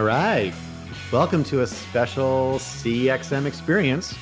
All 0.00 0.06
right. 0.06 0.54
Welcome 1.12 1.44
to 1.44 1.60
a 1.60 1.66
special 1.66 2.54
CXM 2.54 3.44
experience. 3.44 4.16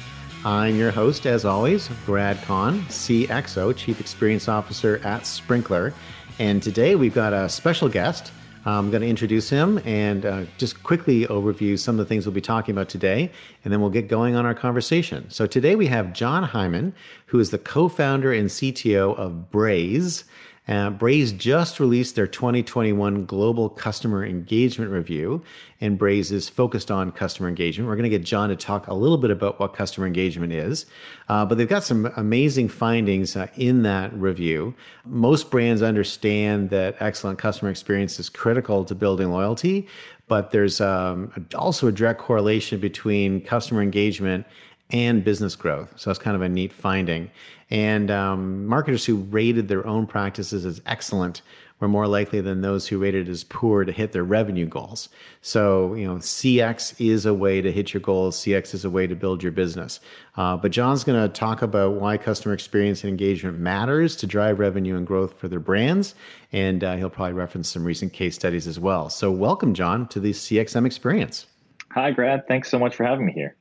I'm 0.45 0.75
your 0.75 0.91
host, 0.91 1.25
as 1.25 1.45
always, 1.45 1.89
Grad 2.05 2.43
Conn, 2.43 2.81
CXO, 2.87 3.77
Chief 3.77 4.01
Experience 4.01 4.49
Officer 4.49 4.97
at 5.05 5.23
Sprinklr. 5.23 5.93
And 6.41 6.61
today 6.61 6.97
we've 6.97 7.15
got 7.15 7.33
a 7.33 7.49
special 7.49 7.89
guest. 7.89 8.33
I'm 8.67 8.91
going 8.91 9.03
to 9.03 9.09
introduce 9.09 9.51
him 9.51 9.81
and 9.85 10.27
uh, 10.27 10.45
just 10.57 10.83
quickly 10.83 11.27
overview 11.27 11.79
some 11.79 11.95
of 11.95 12.05
the 12.05 12.09
things 12.09 12.27
we'll 12.27 12.35
be 12.35 12.41
talking 12.41 12.75
about 12.75 12.89
today, 12.89 13.31
and 13.63 13.73
then 13.73 13.81
we'll 13.81 13.91
get 13.91 14.09
going 14.09 14.35
on 14.35 14.45
our 14.45 14.55
conversation. 14.55 15.31
So, 15.31 15.47
today 15.47 15.77
we 15.77 15.87
have 15.87 16.13
Jon 16.13 16.43
Hyman, 16.43 16.93
who 17.27 17.39
is 17.39 17.51
the 17.51 17.59
co 17.59 17.89
founder 17.89 18.33
and 18.33 18.49
CTO 18.49 19.17
of 19.17 19.53
Braze. 19.53 20.25
Uh, 20.69 20.91
Braze 20.91 21.33
just 21.33 21.81
released 21.81 22.15
their 22.15 22.27
2021 22.27 23.25
Global 23.25 23.71
Customer 23.71 24.25
Engagement 24.25 24.91
Review, 24.91 25.43
and 25.81 25.97
Braze 25.97 26.31
is 26.31 26.49
focused 26.49 26.91
on 26.91 27.11
customer 27.11 27.49
engagement. 27.49 27.89
We're 27.89 27.97
going 27.97 28.11
to 28.11 28.17
get 28.17 28.23
Jon 28.23 28.51
to 28.51 28.57
talk 28.57 28.87
a 28.87 28.95
little 28.95 29.17
bit 29.17 29.31
about 29.31 29.59
what 29.59 29.73
customer 29.73 30.07
engagement 30.07 30.53
is, 30.53 30.85
uh, 31.31 31.47
but 31.47 31.57
they've 31.57 31.69
got 31.69 31.85
some 31.85 32.13
amazing 32.17 32.69
findings 32.69 33.35
uh, 33.35 33.47
in 33.57 33.83
that 33.85 34.13
review. 34.13 34.75
Most 35.07 35.51
brands 35.51 35.81
understand 35.81 36.69
that 36.69 36.97
excellent 37.01 37.39
customer 37.39 37.71
experience 37.71 38.21
is 38.21 38.29
critical 38.29 38.85
to 38.85 38.95
building 38.95 39.31
loyalty, 39.31 39.89
but 40.27 40.51
there's 40.51 40.83
um, 40.83 41.33
also 41.55 41.87
a 41.87 41.93
direct 41.93 42.21
correlation 42.21 42.79
between 42.79 43.41
customer 43.41 43.81
engagement 43.81 44.45
and 44.91 45.23
business 45.25 45.55
growth. 45.55 45.93
So 45.97 46.11
that's 46.11 46.19
kind 46.19 46.37
of 46.37 46.43
a 46.43 46.49
neat 46.49 46.73
finding. 46.73 47.31
And 47.71 48.11
um, 48.11 48.67
marketers 48.67 49.05
who 49.05 49.17
rated 49.17 49.69
their 49.69 49.87
own 49.87 50.07
practices 50.07 50.65
as 50.65 50.81
excellent 50.87 51.43
were 51.81 51.89
more 51.89 52.09
likely 52.09 52.41
than 52.41 52.61
those 52.61 52.89
who 52.89 52.99
rated 52.99 53.29
as 53.29 53.45
poor 53.45 53.85
to 53.85 53.93
hit 53.93 54.13
their 54.13 54.25
revenue 54.25 54.67
goals. 54.67 55.09
So, 55.43 55.95
you 55.95 56.07
know, 56.07 56.17
CX 56.17 56.95
is 56.99 57.25
a 57.25 57.35
way 57.35 57.61
to 57.61 57.71
hit 57.71 57.95
your 57.95 58.01
goals. 58.01 58.37
CX 58.39 58.75
is 58.75 58.85
a 58.85 58.91
way 58.91 59.07
to 59.07 59.15
build 59.15 59.43
your 59.43 59.53
business. 59.53 60.01
Uh, 60.37 60.57
but 60.57 60.73
Jon's 60.73 61.05
going 61.05 61.21
to 61.21 61.29
talk 61.29 61.63
about 61.63 61.93
why 61.95 62.17
customer 62.17 62.55
experience 62.55 63.05
and 63.05 63.11
engagement 63.11 63.59
matters 63.59 64.17
to 64.17 64.27
drive 64.27 64.59
revenue 64.59 64.97
and 64.97 65.07
growth 65.07 65.39
for 65.39 65.47
their 65.47 65.61
brands. 65.61 66.15
And 66.53 66.83
uh, 66.83 66.97
he'll 66.97 67.11
probably 67.11 67.35
reference 67.35 67.69
some 67.69 67.85
recent 67.85 68.13
case 68.13 68.35
studies 68.35 68.67
as 68.67 68.81
well. 68.81 69.09
So, 69.09 69.31
welcome, 69.31 69.75
Jon, 69.75 70.09
to 70.09 70.21
the 70.21 70.33
CXM 70.33 70.85
experience. 70.85 71.47
Hi, 71.93 72.11
Grad. 72.11 72.49
Thanks 72.49 72.71
so 72.71 72.79
much 72.79 72.97
for 72.97 73.05
having 73.05 73.27
me 73.27 73.33
here. 73.33 73.57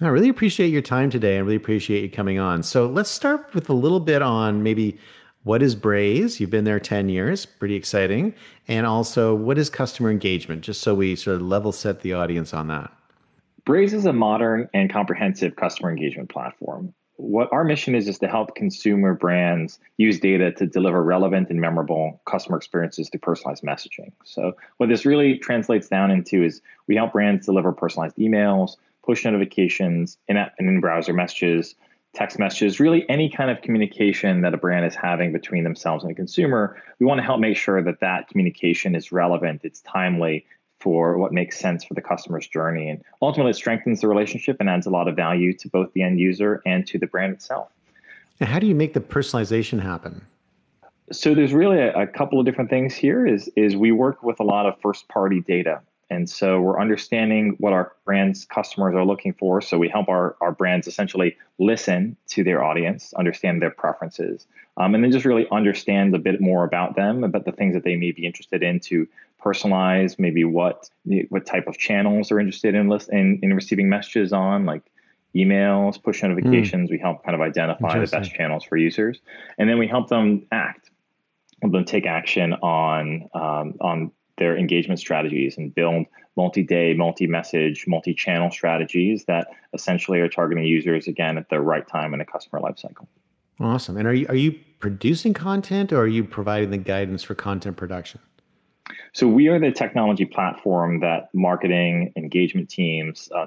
I 0.00 0.08
really 0.08 0.28
appreciate 0.28 0.68
your 0.68 0.82
time 0.82 1.08
today. 1.08 1.36
I 1.36 1.40
really 1.40 1.54
appreciate 1.54 2.02
you 2.02 2.10
coming 2.10 2.38
on. 2.38 2.64
So 2.64 2.86
let's 2.86 3.10
start 3.10 3.54
with 3.54 3.68
a 3.68 3.74
little 3.74 4.00
bit 4.00 4.22
on 4.22 4.62
maybe 4.64 4.98
what 5.44 5.62
is 5.62 5.76
Braze? 5.76 6.40
You've 6.40 6.50
been 6.50 6.64
there 6.64 6.80
10 6.80 7.08
years, 7.08 7.46
pretty 7.46 7.76
exciting. 7.76 8.34
And 8.66 8.86
also, 8.86 9.34
what 9.34 9.56
is 9.56 9.70
customer 9.70 10.10
engagement? 10.10 10.62
Just 10.62 10.80
so 10.80 10.94
we 10.94 11.14
sort 11.14 11.36
of 11.36 11.42
level 11.42 11.70
set 11.70 12.00
the 12.00 12.12
audience 12.14 12.52
on 12.52 12.66
that. 12.68 12.90
Braze 13.64 13.94
is 13.94 14.04
a 14.04 14.12
modern 14.12 14.68
and 14.74 14.92
comprehensive 14.92 15.54
customer 15.56 15.90
engagement 15.90 16.28
platform. 16.28 16.92
What 17.16 17.48
our 17.52 17.62
mission 17.62 17.94
is 17.94 18.08
is 18.08 18.18
to 18.18 18.26
help 18.26 18.56
consumer 18.56 19.14
brands 19.14 19.78
use 19.96 20.18
data 20.18 20.50
to 20.52 20.66
deliver 20.66 21.02
relevant 21.04 21.50
and 21.50 21.60
memorable 21.60 22.20
customer 22.26 22.56
experiences 22.56 23.08
through 23.08 23.20
personalized 23.20 23.62
messaging. 23.62 24.10
So, 24.24 24.56
what 24.78 24.88
this 24.88 25.06
really 25.06 25.38
translates 25.38 25.88
down 25.88 26.10
into 26.10 26.42
is 26.42 26.60
we 26.88 26.96
help 26.96 27.12
brands 27.12 27.46
deliver 27.46 27.70
personalized 27.70 28.16
emails, 28.16 28.76
push 29.04 29.24
notifications, 29.24 30.18
in-app 30.28 30.54
and 30.58 30.68
in-browser 30.68 31.12
messages, 31.12 31.74
text 32.14 32.38
messages, 32.38 32.80
really 32.80 33.08
any 33.08 33.28
kind 33.28 33.50
of 33.50 33.60
communication 33.60 34.40
that 34.42 34.54
a 34.54 34.56
brand 34.56 34.86
is 34.86 34.94
having 34.94 35.32
between 35.32 35.64
themselves 35.64 36.04
and 36.04 36.12
a 36.12 36.14
consumer. 36.14 36.80
We 37.00 37.06
want 37.06 37.18
to 37.18 37.22
help 37.24 37.40
make 37.40 37.56
sure 37.56 37.82
that 37.82 38.00
that 38.00 38.28
communication 38.28 38.94
is 38.94 39.12
relevant, 39.12 39.62
it's 39.64 39.80
timely 39.80 40.46
for 40.80 41.18
what 41.18 41.32
makes 41.32 41.58
sense 41.58 41.82
for 41.82 41.94
the 41.94 42.02
customer's 42.02 42.46
journey. 42.46 42.88
And 42.90 43.02
ultimately, 43.22 43.50
it 43.50 43.56
strengthens 43.56 44.00
the 44.00 44.08
relationship 44.08 44.58
and 44.60 44.68
adds 44.68 44.86
a 44.86 44.90
lot 44.90 45.08
of 45.08 45.16
value 45.16 45.52
to 45.54 45.68
both 45.68 45.92
the 45.94 46.02
end 46.02 46.20
user 46.20 46.62
and 46.66 46.86
to 46.88 46.98
the 46.98 47.06
brand 47.06 47.32
itself. 47.32 47.70
And 48.38 48.48
how 48.48 48.58
do 48.58 48.66
you 48.66 48.74
make 48.74 48.92
the 48.92 49.00
personalization 49.00 49.80
happen? 49.80 50.20
So 51.10 51.34
there's 51.34 51.52
really 51.52 51.78
a, 51.78 51.92
a 52.02 52.06
couple 52.06 52.38
of 52.38 52.46
different 52.46 52.70
things 52.70 52.94
here. 52.94 53.26
Is 53.26 53.48
is 53.56 53.76
we 53.76 53.92
work 53.92 54.22
with 54.22 54.40
a 54.40 54.42
lot 54.44 54.66
of 54.66 54.78
first 54.80 55.08
party 55.08 55.40
data 55.40 55.80
and 56.10 56.28
so 56.28 56.60
we're 56.60 56.80
understanding 56.80 57.56
what 57.58 57.72
our 57.72 57.92
brands 58.04 58.44
customers 58.44 58.94
are 58.94 59.04
looking 59.04 59.32
for. 59.34 59.60
So 59.60 59.78
we 59.78 59.88
help 59.88 60.08
our, 60.08 60.36
our 60.40 60.52
brands 60.52 60.86
essentially 60.86 61.36
listen 61.58 62.16
to 62.28 62.44
their 62.44 62.62
audience, 62.62 63.12
understand 63.14 63.62
their 63.62 63.70
preferences, 63.70 64.46
um, 64.76 64.94
and 64.94 65.02
then 65.02 65.12
just 65.12 65.24
really 65.24 65.46
understand 65.50 66.14
a 66.14 66.18
bit 66.18 66.40
more 66.40 66.64
about 66.64 66.96
them, 66.96 67.24
about 67.24 67.44
the 67.44 67.52
things 67.52 67.74
that 67.74 67.84
they 67.84 67.96
may 67.96 68.12
be 68.12 68.26
interested 68.26 68.62
in 68.62 68.80
to 68.80 69.06
personalize, 69.42 70.18
maybe 70.18 70.44
what 70.44 70.88
what 71.28 71.44
type 71.44 71.66
of 71.66 71.76
channels 71.76 72.28
they're 72.28 72.40
interested 72.40 72.74
in, 72.74 72.88
list, 72.88 73.10
in, 73.10 73.38
in 73.42 73.52
receiving 73.52 73.88
messages 73.88 74.32
on, 74.32 74.64
like 74.64 74.82
emails, 75.34 76.02
push 76.02 76.22
notifications. 76.22 76.88
Mm. 76.88 76.92
We 76.92 76.98
help 76.98 77.24
kind 77.24 77.34
of 77.34 77.40
identify 77.40 77.98
the 77.98 78.06
best 78.06 78.32
channels 78.32 78.64
for 78.64 78.76
users, 78.76 79.20
and 79.58 79.68
then 79.68 79.78
we 79.78 79.86
help 79.86 80.08
them 80.08 80.46
act, 80.50 80.90
help 81.60 81.72
them 81.72 81.84
take 81.84 82.06
action 82.06 82.54
on 82.54 83.28
um, 83.34 83.74
on 83.80 84.12
their 84.36 84.56
engagement 84.56 85.00
strategies 85.00 85.56
and 85.56 85.74
build 85.74 86.06
multi-day, 86.36 86.94
multi-message, 86.94 87.86
multi-channel 87.86 88.50
strategies 88.50 89.24
that 89.26 89.48
essentially 89.72 90.20
are 90.20 90.28
targeting 90.28 90.64
users 90.64 91.06
again 91.06 91.38
at 91.38 91.48
the 91.48 91.60
right 91.60 91.86
time 91.86 92.12
in 92.12 92.18
the 92.18 92.24
customer 92.24 92.60
lifecycle. 92.60 93.06
Awesome. 93.60 93.96
And 93.96 94.08
are 94.08 94.14
you 94.14 94.26
are 94.28 94.34
you 94.34 94.58
producing 94.80 95.32
content 95.32 95.92
or 95.92 96.00
are 96.00 96.08
you 96.08 96.24
providing 96.24 96.70
the 96.70 96.78
guidance 96.78 97.22
for 97.22 97.34
content 97.34 97.76
production? 97.76 98.20
So 99.12 99.28
we 99.28 99.48
are 99.48 99.60
the 99.60 99.70
technology 99.70 100.24
platform 100.24 101.00
that 101.00 101.28
marketing, 101.32 102.12
engagement 102.16 102.68
teams, 102.68 103.30
uh, 103.34 103.46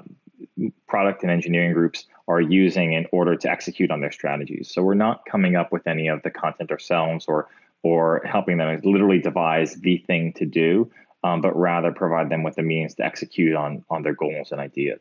product 0.86 1.22
and 1.22 1.30
engineering 1.30 1.74
groups 1.74 2.06
are 2.26 2.40
using 2.40 2.94
in 2.94 3.06
order 3.12 3.36
to 3.36 3.50
execute 3.50 3.90
on 3.90 4.00
their 4.00 4.10
strategies. 4.10 4.70
So 4.72 4.82
we're 4.82 4.94
not 4.94 5.24
coming 5.26 5.56
up 5.56 5.72
with 5.72 5.86
any 5.86 6.08
of 6.08 6.22
the 6.22 6.30
content 6.30 6.70
ourselves 6.70 7.26
or 7.28 7.48
or 7.82 8.22
helping 8.24 8.58
them 8.58 8.80
literally 8.84 9.20
devise 9.20 9.74
the 9.76 9.98
thing 10.06 10.32
to 10.34 10.46
do, 10.46 10.90
um, 11.24 11.40
but 11.40 11.56
rather 11.56 11.92
provide 11.92 12.28
them 12.28 12.42
with 12.42 12.56
the 12.56 12.62
means 12.62 12.94
to 12.94 13.04
execute 13.04 13.54
on 13.54 13.84
on 13.90 14.02
their 14.02 14.14
goals 14.14 14.52
and 14.52 14.60
ideas. 14.60 15.00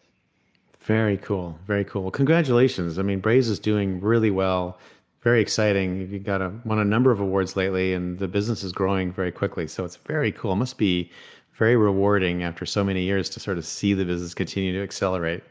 Very 0.79 1.17
cool. 1.17 1.59
Very 1.67 1.83
cool. 1.83 2.11
Congratulations. 2.11 2.97
I 2.97 3.01
mean, 3.01 3.19
Braze 3.19 3.49
is 3.49 3.59
doing 3.59 3.99
really 3.99 4.31
well. 4.31 4.79
Very 5.21 5.41
exciting. 5.41 6.09
You 6.09 6.19
got 6.19 6.41
a, 6.41 6.53
won 6.63 6.79
a 6.79 6.85
number 6.85 7.11
of 7.11 7.19
awards 7.19 7.57
lately, 7.57 7.93
and 7.93 8.17
the 8.17 8.27
business 8.27 8.63
is 8.63 8.71
growing 8.71 9.11
very 9.11 9.31
quickly. 9.31 9.67
So 9.67 9.83
it's 9.83 9.97
very 9.97 10.31
cool. 10.31 10.53
It 10.53 10.57
must 10.57 10.77
be 10.77 11.11
very 11.57 11.75
rewarding 11.75 12.43
after 12.43 12.65
so 12.65 12.83
many 12.83 13.03
years 13.03 13.29
to 13.31 13.39
sort 13.39 13.57
of 13.57 13.65
see 13.65 13.93
the 13.93 14.05
business 14.05 14.33
continue 14.33 14.71
to 14.73 14.81
accelerate. 14.81 15.43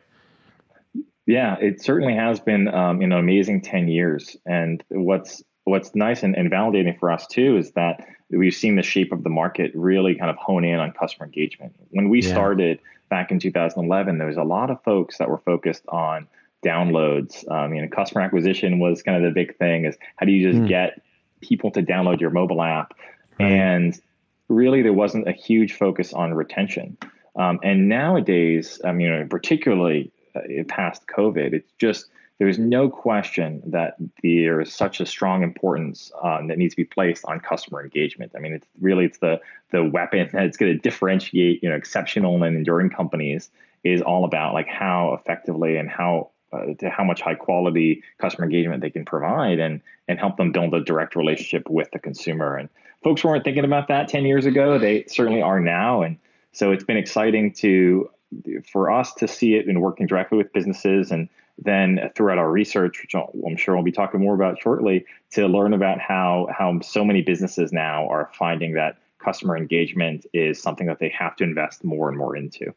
Yeah, 1.26 1.56
it 1.60 1.82
certainly 1.82 2.14
has 2.14 2.38
been 2.38 2.68
um, 2.68 3.02
an 3.02 3.12
amazing 3.12 3.60
10 3.60 3.88
years. 3.88 4.36
And 4.46 4.82
what's 4.88 5.42
what's 5.66 5.94
nice 5.96 6.22
and, 6.22 6.36
and 6.36 6.50
validating 6.50 6.98
for 6.98 7.10
us 7.10 7.26
too 7.26 7.56
is 7.56 7.72
that 7.72 8.06
we've 8.30 8.54
seen 8.54 8.76
the 8.76 8.82
shape 8.82 9.12
of 9.12 9.24
the 9.24 9.28
market 9.28 9.72
really 9.74 10.14
kind 10.14 10.30
of 10.30 10.36
hone 10.36 10.64
in 10.64 10.78
on 10.78 10.92
customer 10.92 11.26
engagement. 11.26 11.74
When 11.90 12.08
we 12.08 12.22
yeah. 12.22 12.30
started 12.30 12.78
back 13.08 13.32
in 13.32 13.40
2011, 13.40 14.18
there 14.18 14.28
was 14.28 14.36
a 14.36 14.44
lot 14.44 14.70
of 14.70 14.82
folks 14.84 15.18
that 15.18 15.28
were 15.28 15.38
focused 15.38 15.84
on 15.88 16.28
downloads. 16.64 17.48
Um, 17.50 17.74
you 17.74 17.82
know, 17.82 17.88
customer 17.88 18.22
acquisition 18.22 18.78
was 18.78 19.02
kind 19.02 19.16
of 19.16 19.24
the 19.24 19.34
big 19.34 19.56
thing. 19.58 19.84
Is 19.84 19.96
how 20.16 20.26
do 20.26 20.32
you 20.32 20.50
just 20.50 20.62
mm. 20.62 20.68
get 20.68 21.02
people 21.40 21.72
to 21.72 21.82
download 21.82 22.20
your 22.20 22.30
mobile 22.30 22.62
app? 22.62 22.94
Right. 23.38 23.50
And 23.50 24.00
really, 24.48 24.82
there 24.82 24.92
wasn't 24.92 25.26
a 25.26 25.32
huge 25.32 25.72
focus 25.72 26.12
on 26.12 26.32
retention. 26.32 26.96
Um, 27.34 27.58
and 27.64 27.88
nowadays, 27.88 28.80
um, 28.84 29.00
you 29.00 29.10
know, 29.10 29.26
particularly 29.28 30.12
uh, 30.36 30.40
past 30.68 31.06
COVID, 31.08 31.54
it's 31.54 31.72
just 31.78 32.06
there 32.38 32.48
is 32.48 32.58
no 32.58 32.88
question 32.90 33.62
that 33.66 33.96
there 34.22 34.60
is 34.60 34.72
such 34.72 35.00
a 35.00 35.06
strong 35.06 35.42
importance 35.42 36.12
um, 36.22 36.48
that 36.48 36.58
needs 36.58 36.74
to 36.74 36.82
be 36.82 36.84
placed 36.84 37.24
on 37.24 37.40
customer 37.40 37.82
engagement. 37.82 38.32
I 38.36 38.40
mean, 38.40 38.52
it's 38.52 38.66
really 38.80 39.06
it's 39.06 39.18
the 39.18 39.40
the 39.70 39.84
weapon 39.84 40.28
that's 40.32 40.56
going 40.56 40.72
to 40.72 40.78
differentiate 40.78 41.62
you 41.62 41.70
know 41.70 41.76
exceptional 41.76 42.42
and 42.42 42.56
enduring 42.56 42.90
companies 42.90 43.50
is 43.84 44.02
all 44.02 44.24
about 44.24 44.52
like 44.52 44.68
how 44.68 45.14
effectively 45.14 45.76
and 45.76 45.88
how 45.88 46.30
uh, 46.52 46.74
to 46.78 46.90
how 46.90 47.04
much 47.04 47.22
high 47.22 47.34
quality 47.34 48.02
customer 48.18 48.44
engagement 48.44 48.82
they 48.82 48.90
can 48.90 49.04
provide 49.04 49.58
and 49.58 49.80
and 50.08 50.18
help 50.18 50.36
them 50.36 50.52
build 50.52 50.74
a 50.74 50.84
direct 50.84 51.16
relationship 51.16 51.68
with 51.70 51.90
the 51.92 51.98
consumer. 51.98 52.56
And 52.56 52.68
folks 53.02 53.24
weren't 53.24 53.44
thinking 53.44 53.64
about 53.64 53.88
that 53.88 54.08
10 54.08 54.24
years 54.24 54.46
ago. 54.46 54.78
They 54.78 55.04
certainly 55.08 55.42
are 55.42 55.60
now. 55.60 56.02
And 56.02 56.18
so 56.52 56.70
it's 56.70 56.84
been 56.84 56.96
exciting 56.96 57.52
to 57.54 58.10
for 58.70 58.90
us 58.90 59.14
to 59.14 59.28
see 59.28 59.54
it 59.54 59.68
in 59.68 59.80
working 59.80 60.06
directly 60.06 60.36
with 60.36 60.52
businesses 60.52 61.10
and 61.10 61.28
then 61.58 62.10
throughout 62.14 62.38
our 62.38 62.50
research, 62.50 63.00
which 63.02 63.14
I'm 63.14 63.56
sure 63.56 63.74
we'll 63.74 63.84
be 63.84 63.92
talking 63.92 64.20
more 64.20 64.34
about 64.34 64.60
shortly, 64.60 65.06
to 65.32 65.46
learn 65.46 65.72
about 65.72 66.00
how 66.00 66.48
how 66.56 66.80
so 66.80 67.04
many 67.04 67.22
businesses 67.22 67.72
now 67.72 68.08
are 68.08 68.30
finding 68.34 68.74
that 68.74 68.98
customer 69.18 69.56
engagement 69.56 70.26
is 70.32 70.60
something 70.60 70.86
that 70.86 70.98
they 70.98 71.08
have 71.08 71.36
to 71.36 71.44
invest 71.44 71.82
more 71.84 72.08
and 72.08 72.18
more 72.18 72.36
into. 72.36 72.74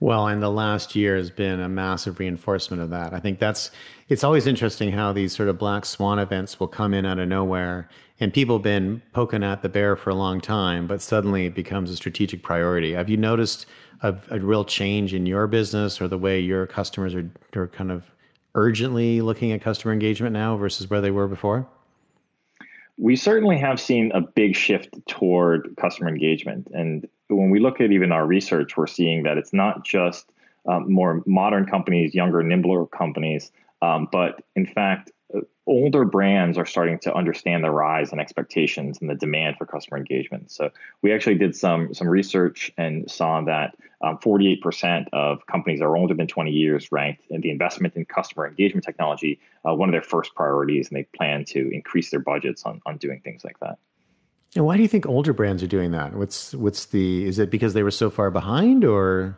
Well, 0.00 0.28
and 0.28 0.42
the 0.42 0.50
last 0.50 0.94
year 0.94 1.16
has 1.16 1.30
been 1.30 1.60
a 1.60 1.68
massive 1.68 2.18
reinforcement 2.18 2.82
of 2.82 2.90
that. 2.90 3.12
I 3.14 3.20
think 3.20 3.38
that's 3.38 3.70
it's 4.08 4.22
always 4.22 4.46
interesting 4.46 4.92
how 4.92 5.12
these 5.12 5.34
sort 5.34 5.48
of 5.48 5.58
black 5.58 5.84
swan 5.84 6.18
events 6.18 6.60
will 6.60 6.68
come 6.68 6.94
in 6.94 7.04
out 7.04 7.18
of 7.18 7.28
nowhere 7.28 7.88
and 8.20 8.34
people 8.34 8.56
have 8.56 8.64
been 8.64 9.00
poking 9.12 9.44
at 9.44 9.62
the 9.62 9.68
bear 9.68 9.94
for 9.94 10.10
a 10.10 10.14
long 10.14 10.40
time, 10.40 10.86
but 10.86 11.00
suddenly 11.00 11.46
it 11.46 11.54
becomes 11.54 11.90
a 11.90 11.96
strategic 11.96 12.42
priority. 12.42 12.92
Have 12.92 13.08
you 13.08 13.16
noticed 13.16 13.66
a, 14.02 14.14
a 14.30 14.40
real 14.40 14.64
change 14.64 15.14
in 15.14 15.26
your 15.26 15.46
business 15.46 16.00
or 16.00 16.08
the 16.08 16.18
way 16.18 16.40
your 16.40 16.66
customers 16.66 17.14
are, 17.14 17.30
are 17.54 17.68
kind 17.68 17.90
of 17.90 18.10
urgently 18.54 19.20
looking 19.20 19.52
at 19.52 19.60
customer 19.60 19.92
engagement 19.92 20.32
now 20.32 20.56
versus 20.56 20.88
where 20.88 21.00
they 21.00 21.10
were 21.10 21.28
before? 21.28 21.66
We 22.96 23.14
certainly 23.14 23.58
have 23.58 23.80
seen 23.80 24.10
a 24.12 24.20
big 24.20 24.56
shift 24.56 24.94
toward 25.06 25.76
customer 25.76 26.08
engagement. 26.08 26.68
And 26.72 27.08
when 27.28 27.50
we 27.50 27.60
look 27.60 27.80
at 27.80 27.92
even 27.92 28.10
our 28.10 28.26
research, 28.26 28.76
we're 28.76 28.88
seeing 28.88 29.22
that 29.22 29.38
it's 29.38 29.52
not 29.52 29.84
just 29.84 30.32
um, 30.66 30.92
more 30.92 31.22
modern 31.26 31.66
companies, 31.66 32.14
younger, 32.14 32.42
nimbler 32.42 32.86
companies, 32.86 33.52
um, 33.82 34.08
but 34.10 34.42
in 34.56 34.66
fact, 34.66 35.12
older 35.68 36.04
brands 36.04 36.58
are 36.58 36.66
starting 36.66 36.98
to 37.00 37.14
understand 37.14 37.62
the 37.62 37.70
rise 37.70 38.12
in 38.12 38.18
expectations 38.18 38.98
and 39.00 39.08
the 39.08 39.14
demand 39.14 39.56
for 39.56 39.66
customer 39.66 39.98
engagement. 39.98 40.50
So 40.50 40.70
we 41.02 41.12
actually 41.12 41.36
did 41.36 41.54
some 41.54 41.94
some 41.94 42.08
research 42.08 42.72
and 42.76 43.08
saw 43.08 43.42
that 43.42 43.76
um, 44.00 44.18
48% 44.18 45.08
of 45.12 45.46
companies 45.46 45.80
that 45.80 45.84
are 45.84 45.96
older 45.96 46.14
than 46.14 46.26
20 46.26 46.50
years 46.50 46.90
ranked 46.90 47.24
in 47.30 47.40
the 47.40 47.50
investment 47.50 47.96
in 47.96 48.04
customer 48.04 48.46
engagement 48.46 48.84
technology 48.84 49.40
uh, 49.68 49.74
one 49.74 49.88
of 49.88 49.92
their 49.92 50.02
first 50.02 50.34
priorities, 50.34 50.88
and 50.88 50.96
they 50.96 51.04
plan 51.16 51.44
to 51.44 51.68
increase 51.72 52.10
their 52.10 52.20
budgets 52.20 52.64
on 52.64 52.80
on 52.86 52.96
doing 52.96 53.20
things 53.20 53.44
like 53.44 53.58
that. 53.60 53.78
And 54.56 54.64
why 54.64 54.76
do 54.76 54.82
you 54.82 54.88
think 54.88 55.06
older 55.06 55.32
brands 55.32 55.62
are 55.62 55.68
doing 55.68 55.90
that? 55.92 56.14
What's 56.14 56.54
what's 56.54 56.86
the 56.86 57.26
is 57.26 57.38
it 57.38 57.50
because 57.50 57.74
they 57.74 57.82
were 57.82 57.90
so 57.90 58.08
far 58.10 58.30
behind 58.30 58.84
or? 58.84 59.36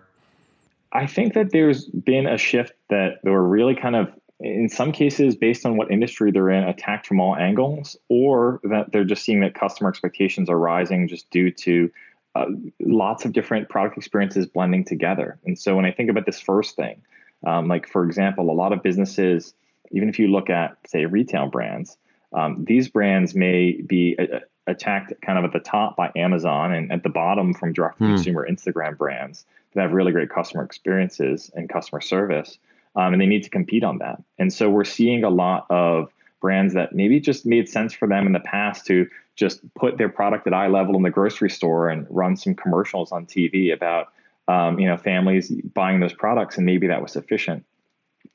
I 0.93 1.07
think 1.07 1.35
that 1.35 1.53
there's 1.53 1.87
been 1.87 2.27
a 2.27 2.37
shift 2.37 2.73
that 2.89 3.21
they 3.23 3.31
were 3.31 3.47
really 3.47 3.77
kind 3.77 3.95
of 3.95 4.09
in 4.41 4.69
some 4.69 4.91
cases 4.91 5.37
based 5.37 5.67
on 5.67 5.77
what 5.77 5.91
industry 5.91 6.31
they're 6.31 6.51
in 6.51 6.65
attacked 6.65 7.07
from 7.07 7.21
all 7.21 7.37
angles 7.37 7.97
or 8.09 8.61
that 8.65 8.91
they're 8.91 9.05
just 9.05 9.23
seeing 9.23 9.41
that 9.41 9.55
customer 9.55 9.89
expectations 9.89 10.49
are 10.49 10.59
rising 10.59 11.07
just 11.07 11.31
due 11.31 11.51
to 11.51 11.91
uh, 12.35 12.47
lots 12.81 13.25
of 13.25 13.33
different 13.33 13.69
product 13.69 13.97
experiences 13.97 14.47
blending 14.47 14.85
together 14.85 15.39
and 15.45 15.59
so 15.59 15.77
when 15.77 15.85
i 15.85 15.91
think 15.91 16.09
about 16.09 16.27
this 16.27 16.41
first 16.41 16.75
thing 16.75 17.01
um, 17.47 17.69
like 17.69 17.87
for 17.87 18.05
example 18.05 18.51
a 18.51 18.53
lot 18.53 18.73
of 18.73 18.83
businesses 18.83 19.55
even 19.91 20.09
if 20.09 20.19
you 20.19 20.29
look 20.29 20.49
at 20.49 20.77
say 20.87 21.05
retail 21.05 21.47
brands 21.47 21.97
um, 22.33 22.65
these 22.67 22.89
brands 22.89 23.35
may 23.35 23.73
be 23.73 24.17
a- 24.19 24.23
uh, 24.23 24.37
uh, 24.37 24.41
attacked 24.67 25.13
kind 25.23 25.37
of 25.37 25.45
at 25.45 25.53
the 25.53 25.59
top 25.59 25.97
by 25.97 26.13
amazon 26.15 26.73
and 26.73 26.93
at 26.93 27.03
the 27.03 27.09
bottom 27.09 27.53
from 27.53 27.73
direct 27.73 27.99
to 27.99 28.05
consumer 28.05 28.47
hmm. 28.47 28.55
instagram 28.55 28.97
brands 28.97 29.45
that 29.75 29.81
have 29.83 29.93
really 29.93 30.13
great 30.13 30.31
customer 30.31 30.63
experiences 30.63 31.51
and 31.55 31.69
customer 31.69 32.01
service 32.01 32.59
um, 32.97 33.13
and 33.13 33.21
they 33.21 33.27
need 33.27 33.43
to 33.45 33.51
compete 33.51 33.85
on 33.85 33.99
that. 33.99 34.23
And 34.39 34.53
so 34.53 34.69
we're 34.69 34.85
seeing 34.85 35.25
a 35.25 35.31
lot 35.31 35.67
of 35.71 36.13
brands 36.41 36.75
that 36.75 36.95
maybe 36.95 37.21
just 37.21 37.47
made 37.47 37.69
sense 37.69 37.93
for 37.93 38.09
them 38.09 38.27
in 38.27 38.33
the 38.33 38.41
past 38.41 38.87
to 38.87 39.07
just 39.37 39.61
put 39.75 39.99
their 39.99 40.09
product 40.09 40.47
at 40.47 40.55
eye 40.55 40.69
level 40.69 40.97
in 40.97 41.03
the 41.03 41.11
grocery 41.11 41.51
store 41.51 41.89
and 41.89 42.07
run 42.11 42.37
some 42.37 42.55
commercials 42.55 43.13
on 43.13 43.27
TV 43.27 43.73
about 43.73 44.09
um, 44.49 44.79
you 44.79 44.87
know 44.87 44.97
families 44.97 45.51
buying 45.75 46.01
those 46.01 46.13
products, 46.13 46.57
and 46.57 46.67
maybe 46.67 46.89
that 46.89 47.01
was 47.01 47.13
sufficient. 47.13 47.65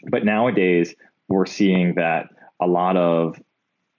But 0.10 0.24
nowadays 0.24 0.96
we're 1.28 1.46
seeing 1.46 1.96
that 1.96 2.30
a 2.62 2.68
lot 2.68 2.96
of 2.96 3.42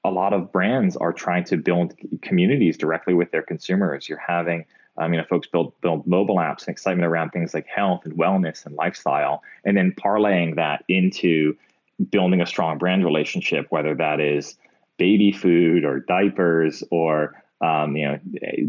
a 0.04 0.10
lot 0.10 0.32
of 0.32 0.52
brands 0.52 0.96
are 0.96 1.12
trying 1.12 1.44
to 1.44 1.56
build 1.56 1.94
communities 2.22 2.78
directly 2.78 3.12
with 3.12 3.32
their 3.32 3.42
consumers. 3.42 4.08
You're 4.08 4.22
having 4.24 4.64
um, 4.98 5.12
you 5.12 5.20
know, 5.20 5.26
folks 5.26 5.46
build 5.46 5.78
build 5.80 6.06
mobile 6.06 6.36
apps 6.36 6.60
and 6.60 6.68
excitement 6.70 7.06
around 7.06 7.30
things 7.30 7.54
like 7.54 7.66
health 7.66 8.04
and 8.04 8.14
wellness 8.16 8.64
and 8.66 8.74
lifestyle, 8.74 9.42
and 9.64 9.76
then 9.76 9.92
parlaying 9.92 10.56
that 10.56 10.84
into 10.88 11.56
building 12.10 12.40
a 12.40 12.46
strong 12.46 12.78
brand 12.78 13.04
relationship, 13.04 13.66
whether 13.70 13.94
that 13.94 14.20
is 14.20 14.56
baby 14.98 15.32
food 15.32 15.84
or 15.84 16.00
diapers 16.00 16.82
or 16.90 17.42
um, 17.60 17.96
you 17.96 18.06
know 18.06 18.18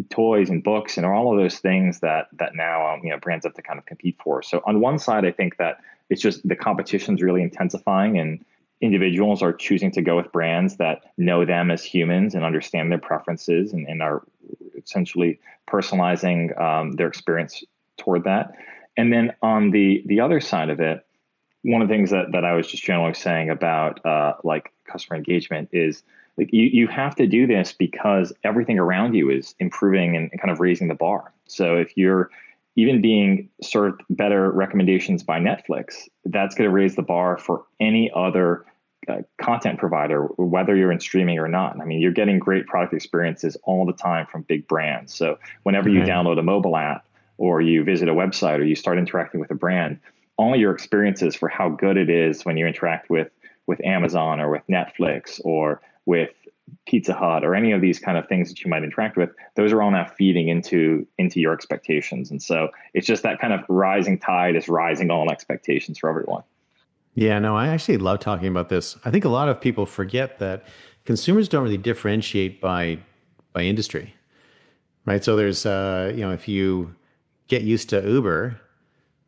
toys 0.09 0.49
and 0.49 0.63
books 0.63 0.97
and 0.97 1.05
all 1.05 1.31
of 1.31 1.39
those 1.39 1.59
things 1.59 1.99
that 1.99 2.27
that 2.33 2.55
now 2.55 2.93
um, 2.93 3.01
you 3.03 3.09
know 3.09 3.17
brands 3.17 3.45
have 3.45 3.53
to 3.55 3.61
kind 3.61 3.79
of 3.79 3.85
compete 3.85 4.17
for. 4.23 4.41
So 4.41 4.61
on 4.65 4.79
one 4.79 4.99
side, 4.99 5.25
I 5.25 5.31
think 5.31 5.57
that 5.57 5.79
it's 6.09 6.21
just 6.21 6.47
the 6.47 6.55
competition 6.55 7.15
is 7.15 7.21
really 7.21 7.41
intensifying 7.41 8.17
and 8.17 8.43
individuals 8.81 9.41
are 9.41 9.53
choosing 9.53 9.91
to 9.91 10.01
go 10.01 10.15
with 10.15 10.31
brands 10.31 10.77
that 10.77 11.01
know 11.17 11.45
them 11.45 11.71
as 11.71 11.83
humans 11.83 12.35
and 12.35 12.43
understand 12.43 12.91
their 12.91 12.99
preferences 12.99 13.73
and, 13.73 13.87
and 13.87 14.01
are 14.01 14.23
essentially 14.77 15.39
personalizing 15.67 16.59
um, 16.61 16.91
their 16.93 17.07
experience 17.07 17.63
toward 17.97 18.23
that. 18.23 18.53
And 18.95 19.11
then 19.11 19.33
on 19.41 19.71
the 19.71 20.03
the 20.05 20.19
other 20.19 20.39
side 20.39 20.69
of 20.69 20.79
it, 20.79 21.05
one 21.63 21.81
of 21.81 21.87
the 21.87 21.93
things 21.93 22.11
that, 22.11 22.31
that 22.31 22.45
I 22.45 22.53
was 22.53 22.67
just 22.67 22.83
generally 22.83 23.13
saying 23.13 23.49
about 23.49 24.03
uh, 24.05 24.33
like 24.43 24.71
customer 24.85 25.17
engagement 25.17 25.69
is 25.71 26.03
like 26.37 26.53
you, 26.53 26.63
you 26.63 26.87
have 26.87 27.15
to 27.15 27.27
do 27.27 27.47
this 27.47 27.73
because 27.73 28.31
everything 28.43 28.79
around 28.79 29.15
you 29.15 29.29
is 29.29 29.55
improving 29.59 30.15
and 30.15 30.31
kind 30.39 30.51
of 30.51 30.59
raising 30.59 30.87
the 30.87 30.95
bar. 30.95 31.33
So 31.47 31.75
if 31.75 31.97
you're 31.97 32.29
even 32.77 33.01
being 33.01 33.49
served 33.61 34.03
better 34.11 34.51
recommendations 34.51 35.23
by 35.23 35.39
Netflix, 35.39 36.07
that's 36.25 36.55
going 36.55 36.69
to 36.69 36.73
raise 36.73 36.95
the 36.95 37.01
bar 37.01 37.37
for 37.37 37.65
any 37.79 38.09
other 38.15 38.65
uh, 39.07 39.17
content 39.41 39.79
provider, 39.79 40.25
whether 40.37 40.75
you're 40.75 40.91
in 40.91 40.99
streaming 40.99 41.39
or 41.39 41.47
not. 41.47 41.79
I 41.81 41.85
mean, 41.85 41.99
you're 41.99 42.11
getting 42.11 42.37
great 42.37 42.67
product 42.67 42.93
experiences 42.93 43.57
all 43.63 43.85
the 43.85 43.93
time 43.93 44.27
from 44.31 44.43
big 44.43 44.67
brands. 44.67 45.13
So 45.13 45.39
whenever 45.63 45.89
you 45.89 46.01
download 46.01 46.37
a 46.37 46.43
mobile 46.43 46.77
app 46.77 47.05
or 47.37 47.61
you 47.61 47.83
visit 47.83 48.09
a 48.09 48.13
website 48.13 48.59
or 48.59 48.63
you 48.63 48.75
start 48.75 48.99
interacting 48.99 49.39
with 49.39 49.49
a 49.49 49.55
brand, 49.55 49.99
all 50.37 50.55
your 50.55 50.71
experiences 50.71 51.35
for 51.35 51.49
how 51.49 51.69
good 51.69 51.97
it 51.97 52.11
is 52.11 52.45
when 52.45 52.57
you 52.57 52.67
interact 52.67 53.09
with 53.09 53.29
with 53.65 53.83
Amazon 53.83 54.39
or 54.39 54.49
with 54.49 54.61
Netflix 54.69 55.41
or 55.43 55.81
with 56.05 56.29
Pizza 56.85 57.13
Hut 57.13 57.43
or 57.43 57.55
any 57.55 57.71
of 57.71 57.81
these 57.81 57.99
kind 57.99 58.17
of 58.17 58.27
things 58.27 58.49
that 58.49 58.63
you 58.63 58.69
might 58.69 58.83
interact 58.83 59.17
with, 59.17 59.29
those 59.55 59.71
are 59.71 59.81
all 59.81 59.91
now 59.91 60.05
feeding 60.17 60.47
into 60.47 61.05
into 61.17 61.39
your 61.39 61.53
expectations. 61.53 62.31
And 62.31 62.41
so 62.41 62.69
it's 62.93 63.07
just 63.07 63.23
that 63.23 63.39
kind 63.39 63.53
of 63.53 63.61
rising 63.69 64.17
tide 64.17 64.55
is 64.55 64.67
rising 64.67 65.11
all 65.11 65.29
expectations 65.31 65.99
for 65.99 66.09
everyone. 66.09 66.43
Yeah, 67.13 67.39
no, 67.39 67.57
I 67.57 67.69
actually 67.69 67.97
love 67.97 68.19
talking 68.19 68.47
about 68.47 68.69
this. 68.69 68.95
I 69.03 69.11
think 69.11 69.25
a 69.25 69.29
lot 69.29 69.49
of 69.49 69.59
people 69.59 69.85
forget 69.85 70.39
that 70.39 70.65
consumers 71.05 71.49
don't 71.49 71.63
really 71.63 71.77
differentiate 71.77 72.61
by 72.61 72.99
by 73.53 73.63
industry. 73.63 74.13
Right? 75.05 75.23
So 75.23 75.35
there's 75.35 75.65
uh, 75.65 76.11
you 76.15 76.21
know, 76.21 76.31
if 76.31 76.47
you 76.47 76.95
get 77.47 77.63
used 77.63 77.89
to 77.89 78.01
Uber, 78.07 78.59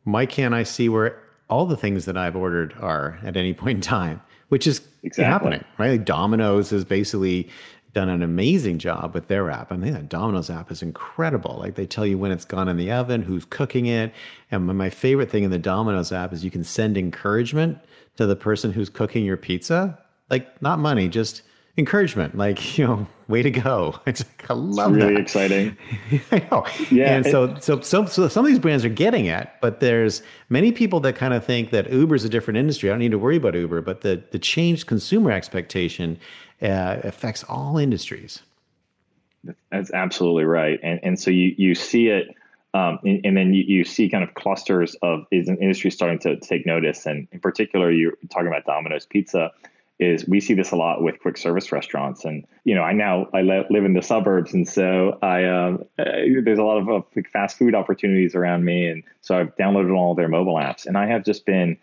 why 0.04 0.26
can't 0.26 0.54
I 0.54 0.62
see 0.62 0.88
where 0.88 1.20
all 1.48 1.66
the 1.66 1.76
things 1.76 2.04
that 2.04 2.16
I've 2.16 2.36
ordered 2.36 2.74
are 2.80 3.18
at 3.22 3.36
any 3.36 3.52
point 3.62 3.76
in 3.76 3.82
time? 3.82 4.22
Which 4.50 4.66
is 4.66 4.82
exactly. 5.02 5.24
happening, 5.24 5.64
right? 5.78 5.92
Like 5.92 6.04
Domino's 6.04 6.70
has 6.70 6.84
basically 6.84 7.48
done 7.92 8.08
an 8.08 8.22
amazing 8.22 8.78
job 8.78 9.14
with 9.14 9.28
their 9.28 9.50
app. 9.50 9.72
I 9.72 9.76
mean, 9.76 9.92
that 9.92 10.08
Domino's 10.08 10.50
app 10.50 10.70
is 10.70 10.82
incredible. 10.82 11.56
Like 11.58 11.74
they 11.74 11.86
tell 11.86 12.06
you 12.06 12.18
when 12.18 12.30
it's 12.30 12.44
gone 12.44 12.68
in 12.68 12.76
the 12.76 12.92
oven, 12.92 13.22
who's 13.22 13.44
cooking 13.44 13.86
it. 13.86 14.12
And 14.50 14.66
my 14.66 14.90
favorite 14.90 15.30
thing 15.30 15.44
in 15.44 15.50
the 15.50 15.58
Domino's 15.58 16.12
app 16.12 16.32
is 16.32 16.44
you 16.44 16.50
can 16.50 16.64
send 16.64 16.96
encouragement 16.96 17.78
to 18.16 18.26
the 18.26 18.36
person 18.36 18.72
who's 18.72 18.88
cooking 18.88 19.24
your 19.24 19.36
pizza. 19.36 19.98
Like 20.28 20.60
not 20.62 20.78
money, 20.78 21.08
just 21.08 21.42
encouragement. 21.80 22.36
Like, 22.36 22.78
you 22.78 22.86
know, 22.86 23.06
way 23.26 23.42
to 23.42 23.50
go. 23.50 23.98
It's 24.06 24.24
like, 24.24 24.50
I 24.50 24.54
love 24.54 24.94
it's 24.94 25.02
really 25.02 25.14
that. 25.14 25.20
exciting. 25.20 25.76
I 26.30 26.46
know. 26.50 26.66
Yeah. 26.90 27.14
And 27.16 27.26
so, 27.26 27.56
so, 27.58 27.80
so, 27.80 28.06
so 28.06 28.28
some 28.28 28.44
of 28.44 28.50
these 28.50 28.58
brands 28.58 28.84
are 28.84 28.88
getting 28.88 29.26
it, 29.26 29.50
but 29.60 29.80
there's 29.80 30.22
many 30.48 30.70
people 30.70 31.00
that 31.00 31.16
kind 31.16 31.34
of 31.34 31.44
think 31.44 31.70
that 31.70 31.92
Uber 31.92 32.14
is 32.14 32.24
a 32.24 32.28
different 32.28 32.58
industry. 32.58 32.88
I 32.88 32.92
don't 32.92 33.00
need 33.00 33.10
to 33.10 33.18
worry 33.18 33.36
about 33.36 33.54
Uber, 33.54 33.82
but 33.82 34.02
the, 34.02 34.22
the 34.30 34.38
changed 34.38 34.86
consumer 34.86 35.32
expectation 35.32 36.18
uh, 36.62 37.00
affects 37.02 37.42
all 37.44 37.78
industries. 37.78 38.40
That's 39.70 39.90
absolutely 39.92 40.44
right. 40.44 40.78
And, 40.82 41.00
and 41.02 41.18
so 41.18 41.30
you, 41.30 41.54
you 41.56 41.74
see 41.74 42.08
it, 42.08 42.34
um, 42.74 42.98
and, 43.04 43.20
and, 43.24 43.36
then 43.36 43.54
you, 43.54 43.64
you 43.64 43.84
see 43.84 44.08
kind 44.08 44.22
of 44.22 44.34
clusters 44.34 44.94
of 45.02 45.26
is 45.30 45.48
an 45.48 45.56
industry 45.58 45.90
starting 45.90 46.18
to 46.20 46.36
take 46.36 46.66
notice. 46.66 47.06
And 47.06 47.26
in 47.32 47.40
particular, 47.40 47.90
you're 47.90 48.12
talking 48.30 48.46
about 48.46 48.64
Domino's 48.64 49.06
Pizza 49.06 49.50
is 50.00 50.26
we 50.26 50.40
see 50.40 50.54
this 50.54 50.72
a 50.72 50.76
lot 50.76 51.02
with 51.02 51.20
quick 51.20 51.36
service 51.36 51.70
restaurants. 51.70 52.24
And 52.24 52.44
you 52.64 52.74
know 52.74 52.82
i 52.82 52.92
now 52.92 53.28
i 53.34 53.42
live 53.42 53.84
in 53.84 53.92
the 53.92 54.02
suburbs. 54.02 54.52
And 54.52 54.66
so 54.66 55.18
i 55.22 55.44
um, 55.44 55.84
uh, 55.98 56.04
there's 56.42 56.58
a 56.58 56.64
lot 56.64 56.78
of 56.78 56.88
uh, 56.88 57.22
fast 57.32 57.58
food 57.58 57.74
opportunities 57.74 58.34
around 58.34 58.64
me. 58.64 58.86
And 58.86 59.04
so 59.20 59.38
i've 59.38 59.54
downloaded 59.56 59.96
all 59.96 60.14
their 60.14 60.28
mobile 60.28 60.54
apps. 60.54 60.86
And 60.86 60.96
i 60.96 61.06
have 61.06 61.24
just 61.24 61.46
been 61.46 61.76